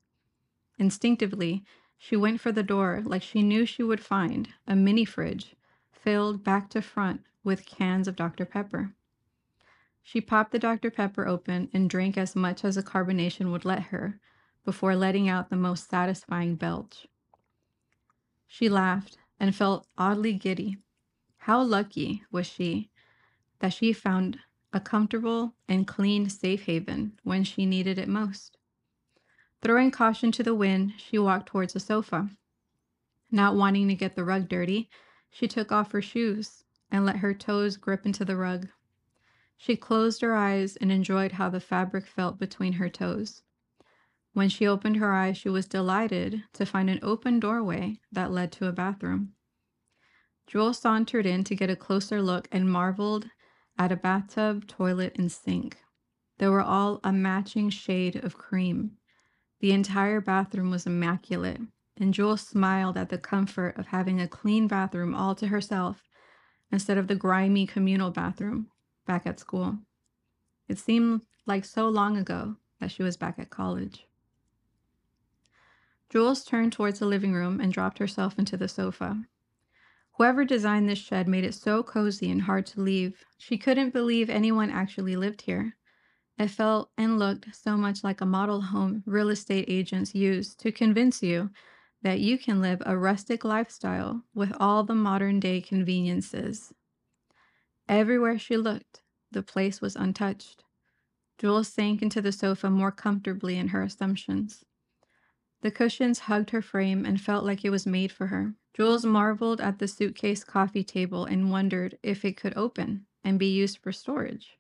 Instinctively, 0.79 1.65
she 1.97 2.17
went 2.17 2.41
for 2.41 2.51
the 2.51 2.63
door 2.63 3.03
like 3.05 3.23
she 3.23 3.43
knew 3.43 3.65
she 3.65 3.83
would 3.83 4.01
find 4.01 4.49
a 4.67 4.75
mini 4.75 5.05
fridge 5.05 5.55
filled 5.93 6.43
back 6.43 6.71
to 6.71 6.83
front 6.83 7.23
with 7.45 7.67
cans 7.67 8.09
of 8.09 8.17
Dr. 8.17 8.45
Pepper. 8.45 8.95
She 10.03 10.21
popped 10.21 10.51
the 10.51 10.59
Dr. 10.59 10.91
Pepper 10.91 11.27
open 11.27 11.69
and 11.73 11.89
drank 11.89 12.17
as 12.17 12.35
much 12.35 12.65
as 12.65 12.75
the 12.75 12.83
carbonation 12.83 13.53
would 13.53 13.65
let 13.65 13.85
her 13.85 14.19
before 14.65 14.97
letting 14.97 15.29
out 15.29 15.51
the 15.51 15.57
most 15.57 15.89
satisfying 15.89 16.57
belch. 16.57 17.07
She 18.47 18.69
laughed 18.69 19.19
and 19.41 19.57
felt 19.57 19.89
oddly 19.99 20.35
giddy. 20.35 20.77
How 21.39 21.63
lucky 21.63 22.23
was 22.31 22.47
she 22.47 22.91
that 23.61 23.73
she 23.73 23.93
found 23.93 24.39
a 24.73 24.81
comfortable 24.81 25.55
and 25.69 25.87
clean 25.87 26.29
safe 26.29 26.65
haven 26.65 27.19
when 27.25 27.43
she 27.43 27.67
needed 27.67 27.99
it 27.99 28.09
most. 28.09 28.57
Throwing 29.63 29.91
caution 29.91 30.31
to 30.33 30.43
the 30.43 30.55
wind, 30.55 30.95
she 30.99 31.19
walked 31.19 31.47
towards 31.47 31.73
the 31.73 31.81
sofa. 31.81 32.31
Not 33.31 33.57
wanting 33.57 33.89
to 33.89 33.95
get 33.95 34.15
the 34.15 34.25
rug 34.25 34.49
dirty, 34.49 34.89
she 35.31 35.49
took 35.49 35.73
off 35.73 35.93
her 35.93 36.03
shoes 36.03 36.65
and 36.91 37.05
let 37.05 37.17
her 37.17 37.35
toes 37.35 37.77
grip 37.77 38.07
into 38.07 38.25
the 38.25 38.37
rug. 38.37 38.69
She 39.57 39.77
closed 39.77 40.23
her 40.23 40.35
eyes 40.35 40.77
and 40.77 40.91
enjoyed 40.91 41.33
how 41.33 41.51
the 41.51 41.61
fabric 41.61 42.07
felt 42.07 42.39
between 42.39 42.75
her 42.75 42.89
toes. 42.89 43.43
When 44.33 44.49
she 44.49 44.67
opened 44.67 44.97
her 44.97 45.13
eyes, 45.13 45.37
she 45.37 45.49
was 45.49 45.67
delighted 45.67 46.45
to 46.53 46.65
find 46.65 46.89
an 46.89 47.01
open 47.03 47.41
doorway 47.41 47.99
that 48.13 48.31
led 48.31 48.53
to 48.53 48.67
a 48.67 48.73
bathroom. 48.73 49.33
Jules 50.47 50.79
sauntered 50.79 51.27
in 51.27 51.45
to 51.45 51.55
get 51.55 51.71
a 51.71 51.77
closer 51.77 52.23
look 52.23 52.49
and 52.51 52.71
marveled 52.71 53.29
at 53.79 53.93
a 53.93 53.97
bathtub, 53.97 54.67
toilet, 54.67 55.15
and 55.17 55.31
sink. 55.31 55.79
They 56.39 56.49
were 56.49 56.63
all 56.63 57.01
a 57.05 57.13
matching 57.13 57.71
shade 57.71 58.17
of 58.17 58.39
cream. 58.39 58.93
The 59.61 59.73
entire 59.73 60.21
bathroom 60.21 60.71
was 60.71 60.87
immaculate, 60.87 61.61
and 61.97 62.15
Jules 62.15 62.41
smiled 62.41 62.97
at 62.97 63.11
the 63.11 63.19
comfort 63.19 63.77
of 63.79 63.89
having 63.89 64.21
a 64.21 64.29
clean 64.29 64.67
bathroom 64.67 65.15
all 65.15 65.35
to 65.35 65.49
herself 65.49 66.03
instead 66.73 66.99
of 66.99 67.09
the 67.09 67.15
grimy 67.15 67.67
communal 67.67 68.11
bathroom 68.11 68.69
back 69.07 69.27
at 69.27 69.41
school. 69.41 69.79
It 70.69 70.79
seemed 70.79 71.23
like 71.47 71.65
so 71.65 71.89
long 71.89 72.17
ago 72.17 72.57
that 72.81 72.91
she 72.91 73.03
was 73.03 73.17
back 73.17 73.39
at 73.39 73.51
college. 73.51 74.07
Jules 76.11 76.45
turned 76.45 76.73
towards 76.73 76.99
the 76.99 77.07
living 77.07 77.33
room 77.33 77.61
and 77.61 77.73
dropped 77.73 77.99
herself 77.99 78.37
into 78.39 78.57
the 78.57 78.67
sofa. 78.67 79.25
Whoever 80.17 80.45
designed 80.45 80.89
this 80.89 80.99
shed 80.99 81.29
made 81.29 81.45
it 81.45 81.55
so 81.55 81.85
cozy 81.85 82.31
and 82.31 82.43
hard 82.43 82.67
to 82.67 82.81
leave. 82.81 83.25
She 83.39 83.57
couldn't 83.57 83.93
believe 83.93 84.29
anyone 84.29 84.71
actually 84.71 85.15
lived 85.15 85.43
here. 85.43 85.77
It 86.37 86.49
felt 86.49 86.91
and 86.99 87.19
looked 87.19 87.55
so 87.55 87.77
much 87.77 88.03
like 88.03 88.21
a 88.21 88.27
model 88.27 88.61
home 88.61 89.05
real 89.07 89.31
estate 89.31 89.67
agents 89.69 90.15
use 90.15 90.55
to 90.57 90.73
convince 90.73 91.23
you 91.23 91.51
that 92.03 92.19
you 92.19 92.39
can 92.39 92.61
live 92.61 92.83
a 92.85 92.99
rustic 92.99 93.45
lifestyle 93.45 94.25
with 94.35 94.53
all 94.59 94.83
the 94.83 94.95
modern 94.95 95.39
day 95.39 95.61
conveniences. 95.61 96.73
Everywhere 97.89 98.39
she 98.39 98.57
looked, 98.57 99.03
the 99.31 99.43
place 99.43 99.81
was 99.81 99.97
untouched. 99.97 100.65
Jules 101.39 101.69
sank 101.69 102.03
into 102.03 102.21
the 102.21 102.33
sofa 102.33 102.69
more 102.69 102.93
comfortably 102.93 103.57
in 103.57 103.69
her 103.69 103.83
assumptions. 103.83 104.65
The 105.63 105.71
cushions 105.71 106.21
hugged 106.21 106.51
her 106.51 106.63
frame 106.63 107.05
and 107.05 107.21
felt 107.21 107.45
like 107.45 107.65
it 107.65 107.71
was 107.71 107.87
made 107.87 108.11
for 108.11 108.29
her. 108.29 108.55
Jules 108.73 109.05
marveled 109.05 109.61
at 109.61 109.79
the 109.79 109.89
suitcase 109.89 110.43
coffee 110.43 110.85
table 110.85 111.27
and 111.27 111.51
wondered 111.51 111.99
if 112.03 112.25
it 112.25 112.37
could 112.37 112.57
open 112.57 113.07
and 113.23 113.39
be 113.39 113.53
used 113.53 113.77
for 113.79 113.93
storage. 113.93 114.59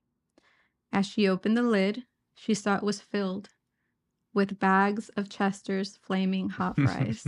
As 0.92 1.06
she 1.06 1.26
opened 1.26 1.56
the 1.56 1.62
lid, 1.62 2.04
she 2.34 2.52
saw 2.52 2.76
it 2.76 2.82
was 2.82 3.00
filled 3.00 3.48
with 4.34 4.58
bags 4.58 5.08
of 5.10 5.30
Chester's 5.30 5.96
flaming 5.96 6.50
hot 6.50 6.76
fries. 6.76 7.26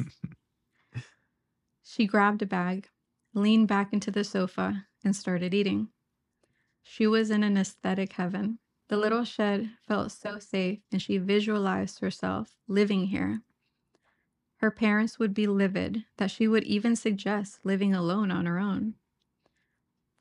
she 1.82 2.06
grabbed 2.06 2.42
a 2.42 2.46
bag, 2.46 2.88
leaned 3.32 3.68
back 3.68 3.92
into 3.92 4.10
the 4.10 4.24
sofa, 4.24 4.86
and 5.02 5.16
started 5.16 5.54
eating. 5.54 5.88
She 6.82 7.06
was 7.06 7.30
in 7.30 7.42
an 7.42 7.56
aesthetic 7.56 8.12
heaven. 8.12 8.58
The 8.88 8.98
little 8.98 9.24
shed 9.24 9.70
felt 9.88 10.12
so 10.12 10.38
safe, 10.38 10.80
and 10.92 11.00
she 11.00 11.16
visualized 11.16 12.00
herself 12.00 12.54
living 12.68 13.06
here 13.06 13.42
her 14.62 14.70
parents 14.70 15.18
would 15.18 15.34
be 15.34 15.48
livid 15.48 16.04
that 16.18 16.30
she 16.30 16.46
would 16.46 16.62
even 16.62 16.94
suggest 16.94 17.58
living 17.64 17.92
alone 17.92 18.30
on 18.30 18.46
her 18.46 18.60
own. 18.60 18.94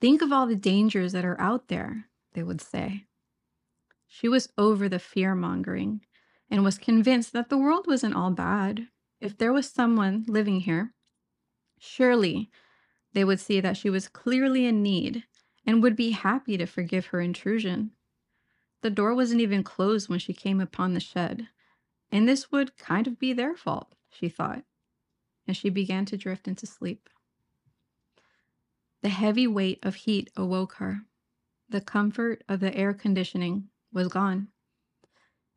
Think 0.02 0.24
of 0.24 0.34
all 0.34 0.48
the 0.48 0.56
dangers 0.56 1.12
that 1.12 1.24
are 1.24 1.40
out 1.40 1.68
there, 1.68 2.08
they 2.34 2.42
would 2.42 2.60
say. 2.60 3.06
She 4.08 4.28
was 4.28 4.52
over 4.58 4.90
the 4.90 4.98
fear 4.98 5.36
mongering 5.36 6.02
and 6.50 6.64
was 6.64 6.80
convinced 6.80 7.34
that 7.34 7.50
the 7.50 7.58
world 7.58 7.86
wasn't 7.86 8.16
all 8.16 8.32
bad. 8.32 8.88
If 9.20 9.38
there 9.38 9.54
was 9.54 9.70
someone 9.70 10.26
living 10.28 10.62
here, 10.62 10.96
surely 11.78 12.50
they 13.14 13.24
would 13.24 13.40
see 13.40 13.60
that 13.62 13.78
she 13.78 13.92
was 13.92 14.08
clearly 14.08 14.66
in 14.66 14.82
need 14.82 15.24
and 15.68 15.84
would 15.84 15.96
be 15.96 16.12
happy 16.12 16.58
to 16.58 16.66
forgive 16.66 17.08
her 17.08 17.22
intrusion. 17.22 17.92
The 18.82 18.90
door 18.90 19.14
wasn't 19.14 19.42
even 19.42 19.64
closed 19.64 20.10
when 20.10 20.18
she 20.18 20.34
came 20.34 20.60
upon 20.60 20.96
the 20.96 21.00
shed, 21.00 21.50
and 22.12 22.28
this 22.28 22.52
would 22.52 22.76
kind 22.76 23.06
of 23.06 23.20
be 23.20 23.34
their 23.34 23.56
fault 23.56 23.94
she 24.12 24.30
thought, 24.30 24.64
as 25.48 25.58
she 25.58 25.70
began 25.70 26.06
to 26.06 26.18
drift 26.18 26.48
into 26.48 26.66
sleep. 26.66 27.10
The 29.02 29.10
heavy 29.10 29.48
weight 29.48 29.80
of 29.82 29.96
heat 29.96 30.30
awoke 30.36 30.76
her. 30.76 31.02
The 31.70 31.82
comfort 31.82 32.44
of 32.48 32.60
the 32.60 32.76
air 32.76 32.94
conditioning 32.94 33.70
was 33.92 34.10
gone, 34.10 34.50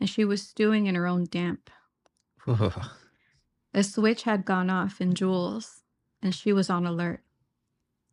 and 0.00 0.08
she 0.08 0.25
was 0.25 0.42
stewing 0.42 0.87
in 0.87 0.94
her 0.94 1.06
own 1.06 1.25
damp. 1.25 1.70
a 2.46 3.82
switch 3.82 4.23
had 4.23 4.44
gone 4.44 4.70
off 4.70 5.00
in 5.00 5.14
Jules, 5.14 5.82
and 6.23 6.34
she 6.34 6.52
was 6.52 6.70
on 6.70 6.87
alert, 6.87 7.23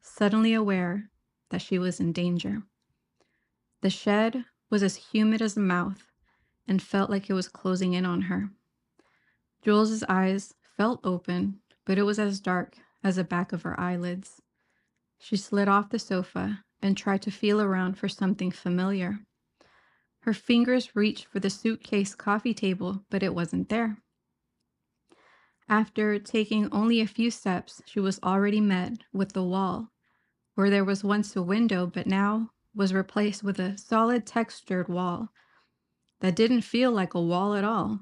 suddenly 0.01 0.53
aware 0.53 1.09
that 1.49 1.61
she 1.61 1.77
was 1.77 1.99
in 1.99 2.11
danger. 2.11 2.63
The 3.81 3.89
shed 3.89 4.45
was 4.69 4.83
as 4.83 4.95
humid 4.95 5.41
as 5.41 5.55
a 5.55 5.61
mouth 5.61 6.11
and 6.67 6.81
felt 6.81 7.09
like 7.09 7.29
it 7.29 7.33
was 7.33 7.47
closing 7.47 7.93
in 7.93 8.05
on 8.05 8.23
her. 8.23 8.49
Jules's 9.61 10.03
eyes 10.09 10.53
felt 10.75 10.99
open, 11.03 11.59
but 11.85 11.97
it 11.97 12.03
was 12.03 12.17
as 12.17 12.39
dark 12.39 12.77
as 13.03 13.17
the 13.17 13.23
back 13.23 13.53
of 13.53 13.61
her 13.61 13.79
eyelids. 13.79 14.41
She 15.19 15.37
slid 15.37 15.67
off 15.67 15.89
the 15.89 15.99
sofa 15.99 16.63
and 16.81 16.97
tried 16.97 17.21
to 17.23 17.31
feel 17.31 17.61
around 17.61 17.97
for 17.97 18.09
something 18.09 18.51
familiar. 18.51 19.19
Her 20.21 20.33
fingers 20.33 20.95
reached 20.95 21.25
for 21.25 21.39
the 21.39 21.49
suitcase 21.49 22.15
coffee 22.15 22.53
table, 22.53 23.05
but 23.09 23.23
it 23.23 23.35
wasn't 23.35 23.69
there. 23.69 23.97
After 25.69 26.19
taking 26.19 26.71
only 26.71 26.99
a 26.99 27.07
few 27.07 27.31
steps, 27.31 27.81
she 27.85 27.99
was 27.99 28.19
already 28.23 28.59
met 28.59 29.03
with 29.13 29.33
the 29.33 29.43
wall, 29.43 29.91
where 30.55 30.69
there 30.69 30.83
was 30.83 31.03
once 31.03 31.35
a 31.35 31.41
window, 31.41 31.85
but 31.87 32.07
now 32.07 32.51
was 32.75 32.93
replaced 32.93 33.43
with 33.43 33.59
a 33.59 33.77
solid 33.77 34.25
textured 34.25 34.87
wall 34.87 35.29
that 36.19 36.35
didn't 36.35 36.61
feel 36.61 36.91
like 36.91 37.13
a 37.13 37.21
wall 37.21 37.55
at 37.55 37.63
all. 37.63 38.01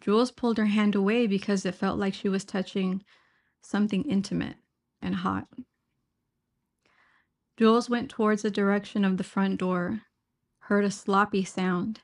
Jules 0.00 0.30
pulled 0.30 0.58
her 0.58 0.66
hand 0.66 0.94
away 0.94 1.26
because 1.26 1.64
it 1.64 1.74
felt 1.74 1.98
like 1.98 2.14
she 2.14 2.28
was 2.28 2.44
touching 2.44 3.04
something 3.62 4.04
intimate 4.04 4.56
and 5.00 5.16
hot. 5.16 5.48
Jules 7.56 7.88
went 7.88 8.10
towards 8.10 8.42
the 8.42 8.50
direction 8.50 9.04
of 9.04 9.16
the 9.16 9.24
front 9.24 9.58
door, 9.58 10.02
heard 10.58 10.84
a 10.84 10.90
sloppy 10.90 11.44
sound, 11.44 12.00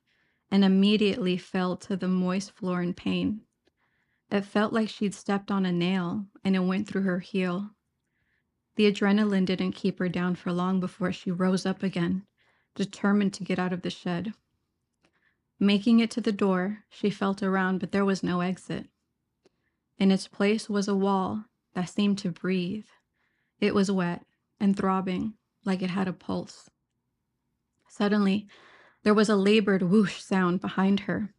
and 0.50 0.64
immediately 0.64 1.36
fell 1.36 1.76
to 1.76 1.96
the 1.96 2.08
moist 2.08 2.52
floor 2.52 2.82
in 2.82 2.94
pain. 2.94 3.42
It 4.30 4.42
felt 4.42 4.72
like 4.72 4.88
she'd 4.88 5.14
stepped 5.14 5.50
on 5.50 5.66
a 5.66 5.72
nail 5.72 6.26
and 6.44 6.54
it 6.54 6.60
went 6.60 6.86
through 6.86 7.02
her 7.02 7.18
heel. 7.18 7.70
The 8.76 8.90
adrenaline 8.90 9.44
didn't 9.44 9.72
keep 9.72 9.98
her 9.98 10.08
down 10.08 10.36
for 10.36 10.52
long 10.52 10.78
before 10.78 11.12
she 11.12 11.30
rose 11.30 11.66
up 11.66 11.82
again, 11.82 12.26
determined 12.74 13.34
to 13.34 13.44
get 13.44 13.58
out 13.58 13.72
of 13.72 13.82
the 13.82 13.90
shed. 13.90 14.32
Making 15.62 16.00
it 16.00 16.10
to 16.12 16.22
the 16.22 16.32
door, 16.32 16.84
she 16.88 17.10
felt 17.10 17.42
around, 17.42 17.80
but 17.80 17.92
there 17.92 18.04
was 18.04 18.22
no 18.22 18.40
exit. 18.40 18.88
In 19.98 20.10
its 20.10 20.26
place 20.26 20.70
was 20.70 20.88
a 20.88 20.96
wall 20.96 21.44
that 21.74 21.90
seemed 21.90 22.16
to 22.18 22.30
breathe. 22.30 22.86
It 23.60 23.74
was 23.74 23.90
wet 23.90 24.24
and 24.58 24.74
throbbing 24.74 25.34
like 25.66 25.82
it 25.82 25.90
had 25.90 26.08
a 26.08 26.14
pulse. 26.14 26.70
Suddenly, 27.86 28.48
there 29.02 29.12
was 29.12 29.28
a 29.28 29.36
labored 29.36 29.82
whoosh 29.82 30.22
sound 30.22 30.62
behind 30.62 31.00
her. 31.00 31.34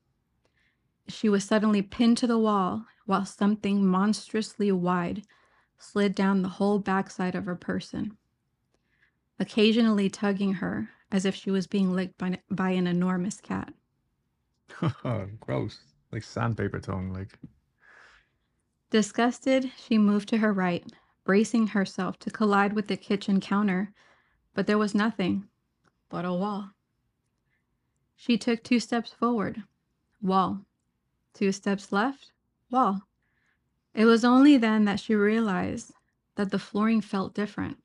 She 1.08 1.28
was 1.28 1.44
suddenly 1.44 1.82
pinned 1.82 2.20
to 2.20 2.28
the 2.28 2.38
wall 2.38 2.86
while 3.08 3.26
something 3.26 3.84
monstrously 3.86 4.72
wide 4.72 5.24
slid 5.80 6.14
down 6.14 6.44
the 6.44 6.50
whole 6.50 6.78
backside 6.78 7.34
of 7.34 7.46
her 7.46 7.56
person, 7.56 8.18
occasionally 9.40 10.12
tugging 10.12 10.56
her 10.56 10.92
as 11.12 11.26
if 11.26 11.34
she 11.34 11.50
was 11.50 11.66
being 11.66 11.92
licked 11.92 12.20
by, 12.20 12.40
by 12.52 12.70
an 12.70 12.86
enormous 12.86 13.42
cat. 13.42 13.74
Gross. 15.40 15.80
Like 16.12 16.24
sandpaper 16.24 16.80
tongue. 16.80 17.14
Like, 17.14 17.38
Disgusted, 18.90 19.72
she 19.78 19.98
moved 19.98 20.28
to 20.30 20.38
her 20.38 20.52
right, 20.52 20.86
bracing 21.24 21.68
herself 21.68 22.20
to 22.20 22.30
collide 22.30 22.74
with 22.74 22.88
the 22.88 22.98
kitchen 22.98 23.40
counter, 23.40 23.94
but 24.54 24.68
there 24.68 24.78
was 24.78 24.94
nothing 24.94 25.48
but 26.10 26.26
a 26.26 26.34
wall. 26.34 26.72
She 28.18 28.38
took 28.38 28.64
two 28.64 28.82
steps 28.82 29.12
forward, 29.14 29.64
wall. 30.22 30.66
Two 31.34 31.54
steps 31.54 31.94
left, 31.94 32.34
wall. 32.70 33.08
It 33.94 34.06
was 34.06 34.26
only 34.26 34.58
then 34.58 34.84
that 34.86 35.00
she 35.00 35.16
realized 35.16 35.94
that 36.36 36.52
the 36.52 36.60
flooring 36.60 37.02
felt 37.02 37.34
different. 37.34 37.78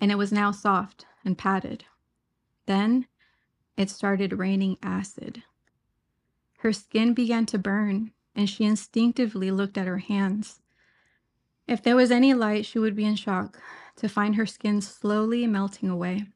And 0.00 0.10
it 0.10 0.18
was 0.18 0.32
now 0.32 0.50
soft 0.50 1.06
and 1.24 1.38
padded. 1.38 1.84
Then 2.66 3.06
it 3.78 3.88
started 3.88 4.32
raining 4.38 4.76
acid. 4.82 5.44
Her 6.58 6.72
skin 6.72 7.14
began 7.14 7.46
to 7.46 7.58
burn, 7.58 8.10
and 8.34 8.50
she 8.50 8.64
instinctively 8.64 9.52
looked 9.52 9.78
at 9.78 9.86
her 9.86 9.98
hands. 9.98 10.60
If 11.68 11.82
there 11.82 11.94
was 11.94 12.10
any 12.10 12.34
light, 12.34 12.66
she 12.66 12.80
would 12.80 12.96
be 12.96 13.04
in 13.04 13.14
shock 13.14 13.62
to 13.96 14.08
find 14.08 14.34
her 14.34 14.46
skin 14.46 14.80
slowly 14.80 15.46
melting 15.46 15.88
away. 15.88 16.26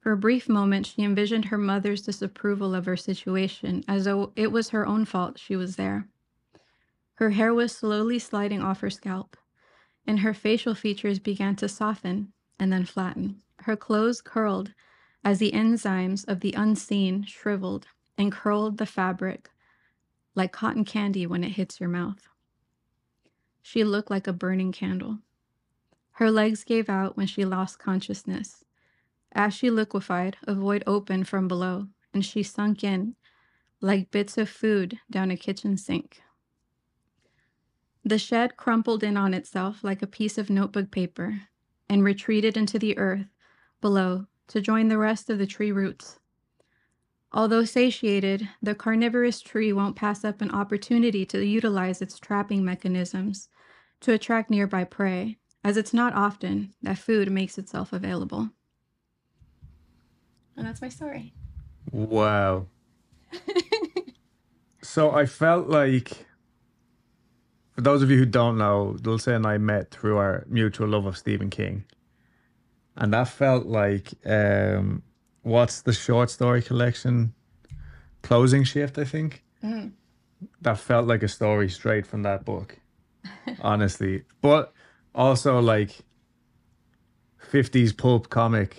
For 0.00 0.12
a 0.12 0.16
brief 0.16 0.48
moment, 0.48 0.86
she 0.86 1.02
envisioned 1.02 1.46
her 1.46 1.58
mother's 1.58 2.02
disapproval 2.02 2.74
of 2.74 2.86
her 2.86 2.96
situation 2.96 3.84
as 3.86 4.06
though 4.06 4.32
it 4.34 4.50
was 4.50 4.70
her 4.70 4.86
own 4.86 5.04
fault 5.04 5.38
she 5.38 5.56
was 5.56 5.76
there. 5.76 6.08
Her 7.16 7.30
hair 7.30 7.52
was 7.52 7.72
slowly 7.72 8.18
sliding 8.18 8.62
off 8.62 8.80
her 8.80 8.90
scalp, 8.90 9.36
and 10.06 10.20
her 10.20 10.32
facial 10.32 10.74
features 10.74 11.18
began 11.18 11.54
to 11.56 11.68
soften 11.68 12.32
and 12.58 12.72
then 12.72 12.86
flatten. 12.86 13.42
Her 13.60 13.76
clothes 13.76 14.22
curled 14.22 14.72
as 15.24 15.38
the 15.38 15.52
enzymes 15.52 16.26
of 16.28 16.40
the 16.40 16.52
unseen 16.52 17.24
shriveled 17.24 17.86
and 18.18 18.30
curled 18.30 18.78
the 18.78 18.86
fabric 18.86 19.50
like 20.34 20.52
cotton 20.52 20.84
candy 20.84 21.26
when 21.26 21.42
it 21.44 21.52
hits 21.52 21.80
your 21.80 21.88
mouth. 21.88 22.28
She 23.62 23.84
looked 23.84 24.10
like 24.10 24.26
a 24.26 24.32
burning 24.32 24.72
candle. 24.72 25.20
Her 26.12 26.30
legs 26.30 26.64
gave 26.64 26.88
out 26.88 27.16
when 27.16 27.26
she 27.26 27.44
lost 27.44 27.78
consciousness. 27.78 28.64
As 29.32 29.54
she 29.54 29.70
liquefied, 29.70 30.36
a 30.46 30.54
void 30.54 30.84
opened 30.86 31.28
from 31.28 31.48
below, 31.48 31.88
and 32.12 32.24
she 32.24 32.42
sunk 32.42 32.84
in 32.84 33.16
like 33.80 34.10
bits 34.10 34.38
of 34.38 34.48
food 34.48 34.98
down 35.10 35.30
a 35.30 35.36
kitchen 35.36 35.76
sink. 35.76 36.22
The 38.04 38.18
shed 38.18 38.56
crumpled 38.56 39.02
in 39.02 39.16
on 39.16 39.34
itself 39.34 39.82
like 39.82 40.02
a 40.02 40.06
piece 40.06 40.36
of 40.36 40.50
notebook 40.50 40.90
paper 40.90 41.42
and 41.88 42.04
retreated 42.04 42.56
into 42.56 42.78
the 42.78 42.96
earth 42.98 43.26
below 43.80 44.26
to 44.48 44.60
join 44.60 44.88
the 44.88 44.98
rest 44.98 45.30
of 45.30 45.38
the 45.38 45.46
tree 45.46 45.72
roots. 45.72 46.18
Although 47.32 47.64
satiated, 47.64 48.48
the 48.62 48.76
carnivorous 48.76 49.40
tree 49.40 49.72
won't 49.72 49.96
pass 49.96 50.24
up 50.24 50.40
an 50.40 50.52
opportunity 50.52 51.26
to 51.26 51.44
utilize 51.44 52.00
its 52.00 52.18
trapping 52.18 52.64
mechanisms 52.64 53.48
to 54.00 54.12
attract 54.12 54.50
nearby 54.50 54.84
prey, 54.84 55.38
as 55.64 55.76
it's 55.76 55.92
not 55.92 56.14
often 56.14 56.72
that 56.82 56.98
food 56.98 57.32
makes 57.32 57.58
itself 57.58 57.92
available. 57.92 58.50
And 60.56 60.66
that's 60.66 60.80
my 60.80 60.88
story. 60.88 61.34
wow. 61.90 62.66
so 64.82 65.10
I 65.10 65.26
felt 65.26 65.66
like, 65.66 66.26
for 67.72 67.80
those 67.80 68.02
of 68.02 68.10
you 68.12 68.18
who 68.18 68.26
don't 68.26 68.56
know, 68.56 68.96
Dulce 69.02 69.26
and 69.26 69.44
I 69.44 69.58
met 69.58 69.90
through 69.90 70.18
our 70.18 70.44
mutual 70.48 70.86
love 70.86 71.06
of 71.06 71.18
Stephen 71.18 71.50
King. 71.50 71.84
And 72.96 73.12
that 73.12 73.28
felt 73.28 73.66
like, 73.66 74.12
um, 74.24 75.02
what's 75.42 75.82
the 75.82 75.92
short 75.92 76.30
story 76.30 76.62
collection? 76.62 77.34
Closing 78.22 78.64
Shift, 78.64 78.98
I 78.98 79.04
think. 79.04 79.42
Mm. 79.62 79.92
That 80.60 80.78
felt 80.78 81.06
like 81.06 81.22
a 81.22 81.28
story 81.28 81.68
straight 81.68 82.06
from 82.06 82.22
that 82.22 82.44
book, 82.44 82.78
honestly. 83.60 84.22
But 84.40 84.72
also 85.14 85.58
like 85.60 85.90
50s 87.50 87.96
pulp 87.96 88.30
comic 88.30 88.76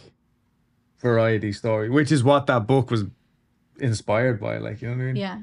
variety 1.00 1.52
story, 1.52 1.90
which 1.90 2.12
is 2.12 2.24
what 2.24 2.48
that 2.48 2.68
book 2.68 2.92
was 2.92 3.06
inspired 3.80 4.40
by. 4.40 4.58
Like, 4.58 4.82
you 4.82 4.90
know 4.90 4.96
what 4.96 5.02
I 5.04 5.06
mean? 5.06 5.16
Yeah. 5.16 5.40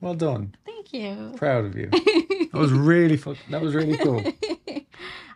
Well 0.00 0.14
done. 0.14 0.54
Thank 0.64 0.92
you. 0.92 1.34
Proud 1.36 1.64
of 1.66 1.76
you. 1.76 1.90
That 2.50 2.60
was 2.60 2.72
really 2.72 3.18
fu- 3.18 3.36
that 3.50 3.60
was 3.60 3.74
really 3.74 3.98
cool. 3.98 4.24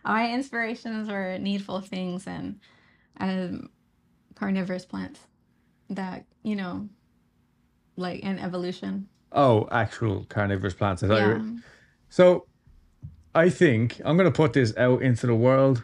My 0.04 0.32
inspirations 0.32 1.08
were 1.08 1.38
needful 1.38 1.80
things 1.80 2.26
and 2.26 2.60
um, 3.20 3.68
carnivorous 4.34 4.84
plants 4.84 5.20
that, 5.90 6.24
you 6.42 6.56
know, 6.56 6.88
like 7.96 8.20
in 8.20 8.38
evolution. 8.38 9.08
Oh, 9.30 9.68
actual 9.70 10.24
carnivorous 10.28 10.74
plants. 10.74 11.02
I 11.02 11.06
Yeah. 11.06 11.26
were- 11.28 11.42
So 12.08 12.46
I 13.34 13.48
think 13.48 14.00
I'm 14.04 14.16
gonna 14.16 14.30
put 14.30 14.52
this 14.52 14.76
out 14.76 15.02
into 15.02 15.26
the 15.26 15.34
world. 15.34 15.82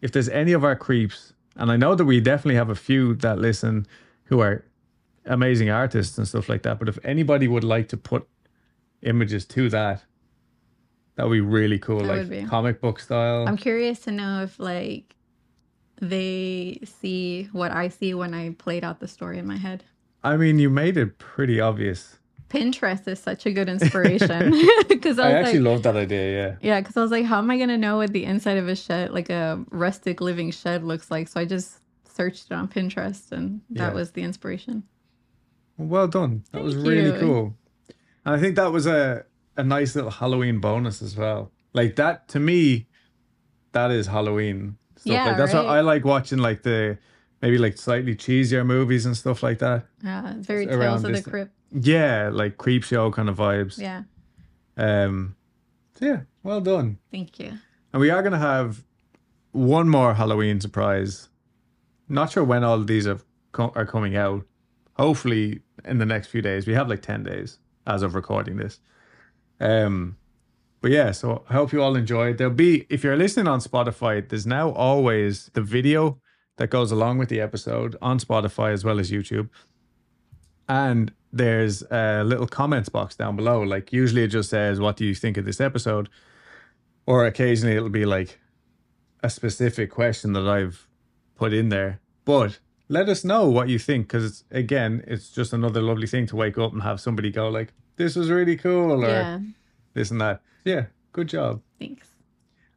If 0.00 0.10
there's 0.12 0.28
any 0.28 0.52
of 0.52 0.64
our 0.64 0.74
creeps, 0.74 1.32
and 1.56 1.70
I 1.70 1.76
know 1.76 1.94
that 1.94 2.04
we 2.04 2.20
definitely 2.20 2.56
have 2.56 2.70
a 2.70 2.74
few 2.74 3.14
that 3.16 3.38
listen 3.38 3.86
who 4.24 4.40
are 4.40 4.64
amazing 5.26 5.68
artists 5.70 6.16
and 6.18 6.26
stuff 6.26 6.48
like 6.48 6.62
that, 6.62 6.78
but 6.78 6.88
if 6.88 6.98
anybody 7.04 7.46
would 7.46 7.62
like 7.64 7.88
to 7.88 7.96
put 7.96 8.26
images 9.02 9.44
to 9.46 9.68
that, 9.68 10.04
that 11.20 11.28
would 11.28 11.34
be 11.34 11.40
really 11.42 11.78
cool, 11.78 11.98
That 11.98 12.08
like 12.08 12.18
would 12.20 12.30
be. 12.30 12.44
comic 12.44 12.80
book 12.80 12.98
style. 12.98 13.46
I'm 13.46 13.58
curious 13.58 14.00
to 14.00 14.10
know 14.10 14.42
if 14.42 14.58
like 14.58 15.14
they 16.00 16.80
see 16.82 17.50
what 17.52 17.72
I 17.72 17.88
see 17.88 18.14
when 18.14 18.32
I 18.32 18.54
played 18.54 18.84
out 18.84 19.00
the 19.00 19.08
story 19.08 19.38
in 19.38 19.46
my 19.46 19.58
head. 19.58 19.84
I 20.24 20.38
mean, 20.38 20.58
you 20.58 20.70
made 20.70 20.96
it 20.96 21.18
pretty 21.18 21.60
obvious. 21.60 22.16
Pinterest 22.48 23.06
is 23.06 23.18
such 23.20 23.44
a 23.44 23.52
good 23.52 23.68
inspiration 23.76 24.50
because 24.88 25.18
I 25.18 25.28
I, 25.28 25.32
actually 25.32 25.58
like, 25.60 25.72
love 25.74 25.82
that 25.82 25.96
idea. 25.96 26.32
Yeah. 26.32 26.56
yeah, 26.62 26.80
because 26.80 26.96
I 26.96 27.02
was 27.02 27.10
like, 27.10 27.26
how 27.26 27.36
am 27.36 27.50
I 27.50 27.58
gonna 27.58 27.76
know 27.76 27.98
what 27.98 28.14
the 28.14 28.24
inside 28.24 28.56
of 28.56 28.66
a 28.66 28.74
shed, 28.74 29.10
like 29.12 29.28
a 29.28 29.62
rustic 29.70 30.22
living 30.22 30.50
shed, 30.52 30.82
looks 30.84 31.10
like? 31.10 31.28
So 31.28 31.38
I 31.38 31.44
just 31.44 31.80
searched 32.08 32.46
it 32.50 32.54
on 32.54 32.66
Pinterest, 32.66 33.30
and 33.30 33.60
that 33.70 33.88
Yeah. 33.88 33.92
was 33.92 34.12
the 34.12 34.22
inspiration. 34.22 34.84
Well 35.76 36.08
done. 36.08 36.44
That 36.52 36.62
was 36.62 36.74
Thank 36.74 36.86
really 36.86 37.12
you. 37.12 37.18
cool. 37.18 37.56
And 38.24 38.34
I 38.36 38.40
think 38.40 38.56
that 38.56 38.72
was 38.72 38.86
a, 38.86 39.24
a 39.60 39.64
nice 39.64 39.94
little 39.94 40.10
Halloween 40.10 40.58
bonus 40.58 41.02
as 41.02 41.16
well. 41.16 41.50
Like 41.72 41.96
that 41.96 42.28
to 42.28 42.40
me, 42.40 42.88
that 43.72 43.90
is 43.90 44.06
Halloween 44.06 44.76
stuff. 44.96 45.12
Yeah, 45.12 45.26
like 45.28 45.36
that's 45.36 45.54
what. 45.54 45.66
I 45.66 45.80
like 45.80 46.04
watching 46.04 46.38
like 46.38 46.62
the 46.62 46.98
maybe 47.42 47.58
like 47.58 47.76
slightly 47.78 48.14
cheesier 48.16 48.64
movies 48.66 49.06
and 49.06 49.16
stuff 49.16 49.42
like 49.42 49.58
that. 49.60 49.86
Yeah, 50.02 50.34
it's 50.36 50.46
very 50.46 50.66
Tales 50.66 51.04
of 51.04 51.12
the 51.12 51.22
Crypt. 51.22 51.52
Yeah, 51.72 52.30
like 52.32 52.56
Creepshow 52.56 53.12
kind 53.12 53.28
of 53.28 53.36
vibes. 53.36 53.78
Yeah, 53.78 54.02
Um 54.76 55.36
so 55.94 56.04
yeah, 56.06 56.20
well 56.42 56.60
done. 56.60 56.98
thank 57.12 57.38
you. 57.38 57.52
And 57.92 58.00
we 58.00 58.10
are 58.10 58.22
gonna 58.22 58.38
have 58.38 58.84
one 59.52 59.88
more 59.88 60.14
Halloween 60.14 60.60
surprise. 60.60 61.28
Not 62.08 62.32
sure 62.32 62.42
when 62.44 62.64
all 62.64 62.74
of 62.80 62.86
these 62.86 63.06
are, 63.06 63.20
co- 63.52 63.72
are 63.76 63.86
coming 63.86 64.16
out. 64.16 64.44
Hopefully 64.94 65.60
in 65.84 65.98
the 65.98 66.06
next 66.06 66.28
few 66.28 66.42
days. 66.42 66.66
We 66.66 66.74
have 66.74 66.88
like 66.88 67.02
ten 67.02 67.22
days 67.22 67.58
as 67.86 68.02
of 68.02 68.14
recording 68.14 68.56
this. 68.56 68.80
Um, 69.60 70.16
but 70.80 70.90
yeah, 70.90 71.12
so 71.12 71.44
I 71.48 71.52
hope 71.52 71.72
you 71.72 71.82
all 71.82 71.94
enjoyed. 71.94 72.38
There'll 72.38 72.52
be 72.52 72.86
if 72.88 73.04
you're 73.04 73.16
listening 73.16 73.46
on 73.46 73.60
Spotify, 73.60 74.26
there's 74.26 74.46
now 74.46 74.70
always 74.70 75.50
the 75.52 75.60
video 75.60 76.20
that 76.56 76.68
goes 76.68 76.90
along 76.90 77.18
with 77.18 77.28
the 77.28 77.40
episode 77.40 77.96
on 78.00 78.18
Spotify 78.18 78.72
as 78.72 78.84
well 78.84 78.98
as 78.98 79.10
YouTube. 79.10 79.50
And 80.68 81.12
there's 81.32 81.82
a 81.90 82.22
little 82.24 82.46
comments 82.46 82.88
box 82.88 83.14
down 83.16 83.36
below. 83.36 83.62
Like 83.62 83.92
usually 83.92 84.24
it 84.24 84.28
just 84.28 84.50
says, 84.50 84.80
What 84.80 84.96
do 84.96 85.04
you 85.04 85.14
think 85.14 85.36
of 85.36 85.44
this 85.44 85.60
episode? 85.60 86.08
Or 87.06 87.26
occasionally 87.26 87.76
it'll 87.76 87.88
be 87.88 88.06
like 88.06 88.38
a 89.22 89.28
specific 89.28 89.90
question 89.90 90.32
that 90.32 90.48
I've 90.48 90.88
put 91.34 91.52
in 91.52 91.68
there. 91.68 92.00
But 92.24 92.58
let 92.88 93.08
us 93.08 93.24
know 93.24 93.48
what 93.48 93.68
you 93.68 93.78
think 93.78 94.08
because 94.08 94.44
again, 94.50 95.04
it's 95.06 95.30
just 95.30 95.52
another 95.52 95.82
lovely 95.82 96.06
thing 96.06 96.26
to 96.26 96.36
wake 96.36 96.56
up 96.58 96.72
and 96.72 96.82
have 96.82 97.00
somebody 97.00 97.30
go 97.30 97.48
like, 97.48 97.72
"This 97.96 98.16
was 98.16 98.30
really 98.30 98.56
cool," 98.56 99.04
or 99.04 99.08
Yeah, 99.08 99.40
this 99.94 100.10
and 100.10 100.20
that. 100.20 100.42
Yeah, 100.64 100.86
good 101.12 101.28
job. 101.28 101.62
thanks. 101.78 102.08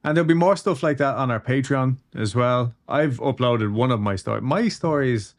And 0.06 0.18
there'll 0.18 0.28
be 0.28 0.34
more 0.34 0.58
stuff 0.58 0.84
like 0.84 0.98
that 0.98 1.16
on 1.16 1.32
our 1.32 1.40
Patreon 1.40 1.96
as 2.16 2.36
well. 2.36 2.74
I've 2.90 3.20
uploaded 3.20 3.72
one 3.72 3.90
of 3.92 4.02
my 4.02 4.18
stories. 4.18 4.44
My 4.44 4.68
stories. 4.68 5.34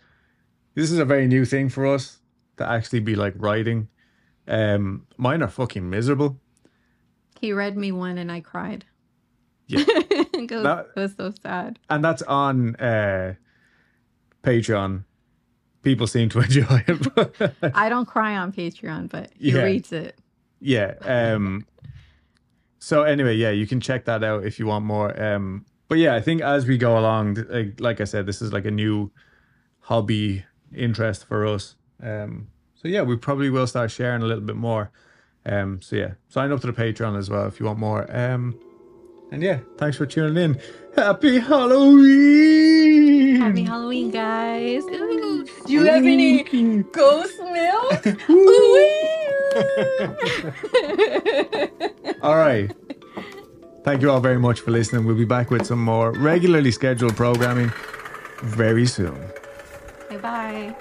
This 0.74 0.90
is 0.90 0.98
a 0.98 1.04
very 1.04 1.26
new 1.26 1.44
thing 1.44 1.68
for 1.68 1.87
us 1.87 2.18
to 2.56 2.66
actually 2.68 3.00
be 3.00 3.14
like 3.14 3.34
writing. 3.37 3.88
Um, 4.48 5.06
mine 5.18 5.42
are 5.42 5.48
fucking 5.48 5.88
miserable. 5.88 6.40
He 7.40 7.52
read 7.52 7.76
me 7.76 7.92
one 7.92 8.16
and 8.18 8.32
I 8.32 8.40
cried. 8.40 8.87
Yeah. 9.66 9.84
it, 9.87 10.50
was, 10.50 10.62
That- 10.62 10.87
it 10.96 11.00
was 11.00 11.14
so 11.14 11.32
sad. 11.42 11.78
and 11.90 12.02
that's 12.04 12.22
on 12.22 12.76
uh 12.76 13.34
Patreon. 14.42 15.04
People 15.85 16.07
seem 16.07 16.29
to 16.31 16.40
enjoy 16.40 16.85
it. 16.88 17.53
I 17.75 17.88
don't 17.88 18.07
cry 18.07 18.37
on 18.37 18.53
Patreon, 18.53 19.11
but 19.11 19.31
he 19.38 19.53
Yeah. 19.53 19.62
reads 19.62 19.92
it. 19.92 20.18
yeah. 20.61 20.94
Um 21.05 21.66
so 22.79 23.03
anyway, 23.03 23.35
yeah, 23.37 23.51
you 23.51 23.66
can 23.66 23.81
check 23.81 24.05
that 24.07 24.23
out 24.25 24.44
if 24.44 24.59
you 24.59 24.66
want 24.66 24.85
more. 24.85 25.20
Um 25.23 25.64
but 25.88 25.99
yeah, 25.99 26.14
I 26.14 26.20
think 26.20 26.40
as 26.42 26.66
we 26.66 26.79
go 26.79 26.99
along, 26.99 27.37
like, 27.51 27.81
like 27.81 28.01
I 28.01 28.05
said, 28.05 28.27
this 28.27 28.40
is 28.42 28.53
like 28.53 28.64
a 28.64 28.70
new 28.70 29.11
hobby 29.81 30.44
interest 30.75 31.27
for 31.27 31.47
us. 31.47 31.77
Um 32.03 32.49
so 32.75 32.88
yeah, 32.88 33.03
we 33.03 33.16
probably 33.16 33.51
will 33.51 33.66
start 33.66 33.90
sharing 33.90 34.23
a 34.23 34.27
little 34.27 34.44
bit 34.44 34.57
more. 34.57 34.90
Um 35.47 35.81
so 35.83 35.97
yeah, 35.97 36.12
sign 36.29 36.53
up 36.53 36.61
to 36.62 36.66
the 36.66 36.73
Patreon 36.73 37.16
as 37.18 37.29
well 37.31 37.47
if 37.47 37.61
you 37.61 37.66
want 37.66 37.79
more. 37.79 38.07
Um 38.14 38.59
and 39.33 39.42
yeah, 39.42 39.61
thanks 39.79 39.97
for 39.97 40.07
tuning 40.07 40.37
in. 40.42 40.61
Happy 40.94 41.40
Halloween! 41.40 43.40
Happy 43.40 43.64
Halloween, 43.64 44.11
guys. 44.11 44.85
Ooh, 44.85 45.34
do 45.66 45.72
you 45.72 45.85
have 45.85 46.05
any 46.05 46.42
ghost 46.92 47.38
milk? 47.40 48.07
all 52.22 52.37
right. 52.37 52.70
Thank 53.85 54.03
you 54.03 54.11
all 54.11 54.20
very 54.20 54.38
much 54.38 54.61
for 54.61 54.70
listening. 54.70 55.05
We'll 55.05 55.16
be 55.16 55.24
back 55.24 55.50
with 55.50 55.66
some 55.66 55.83
more 55.83 56.12
regularly 56.12 56.70
scheduled 56.70 57.16
programming 57.16 57.72
very 58.42 58.87
soon. 58.87 59.18
Bye 60.09 60.18
bye. 60.18 60.77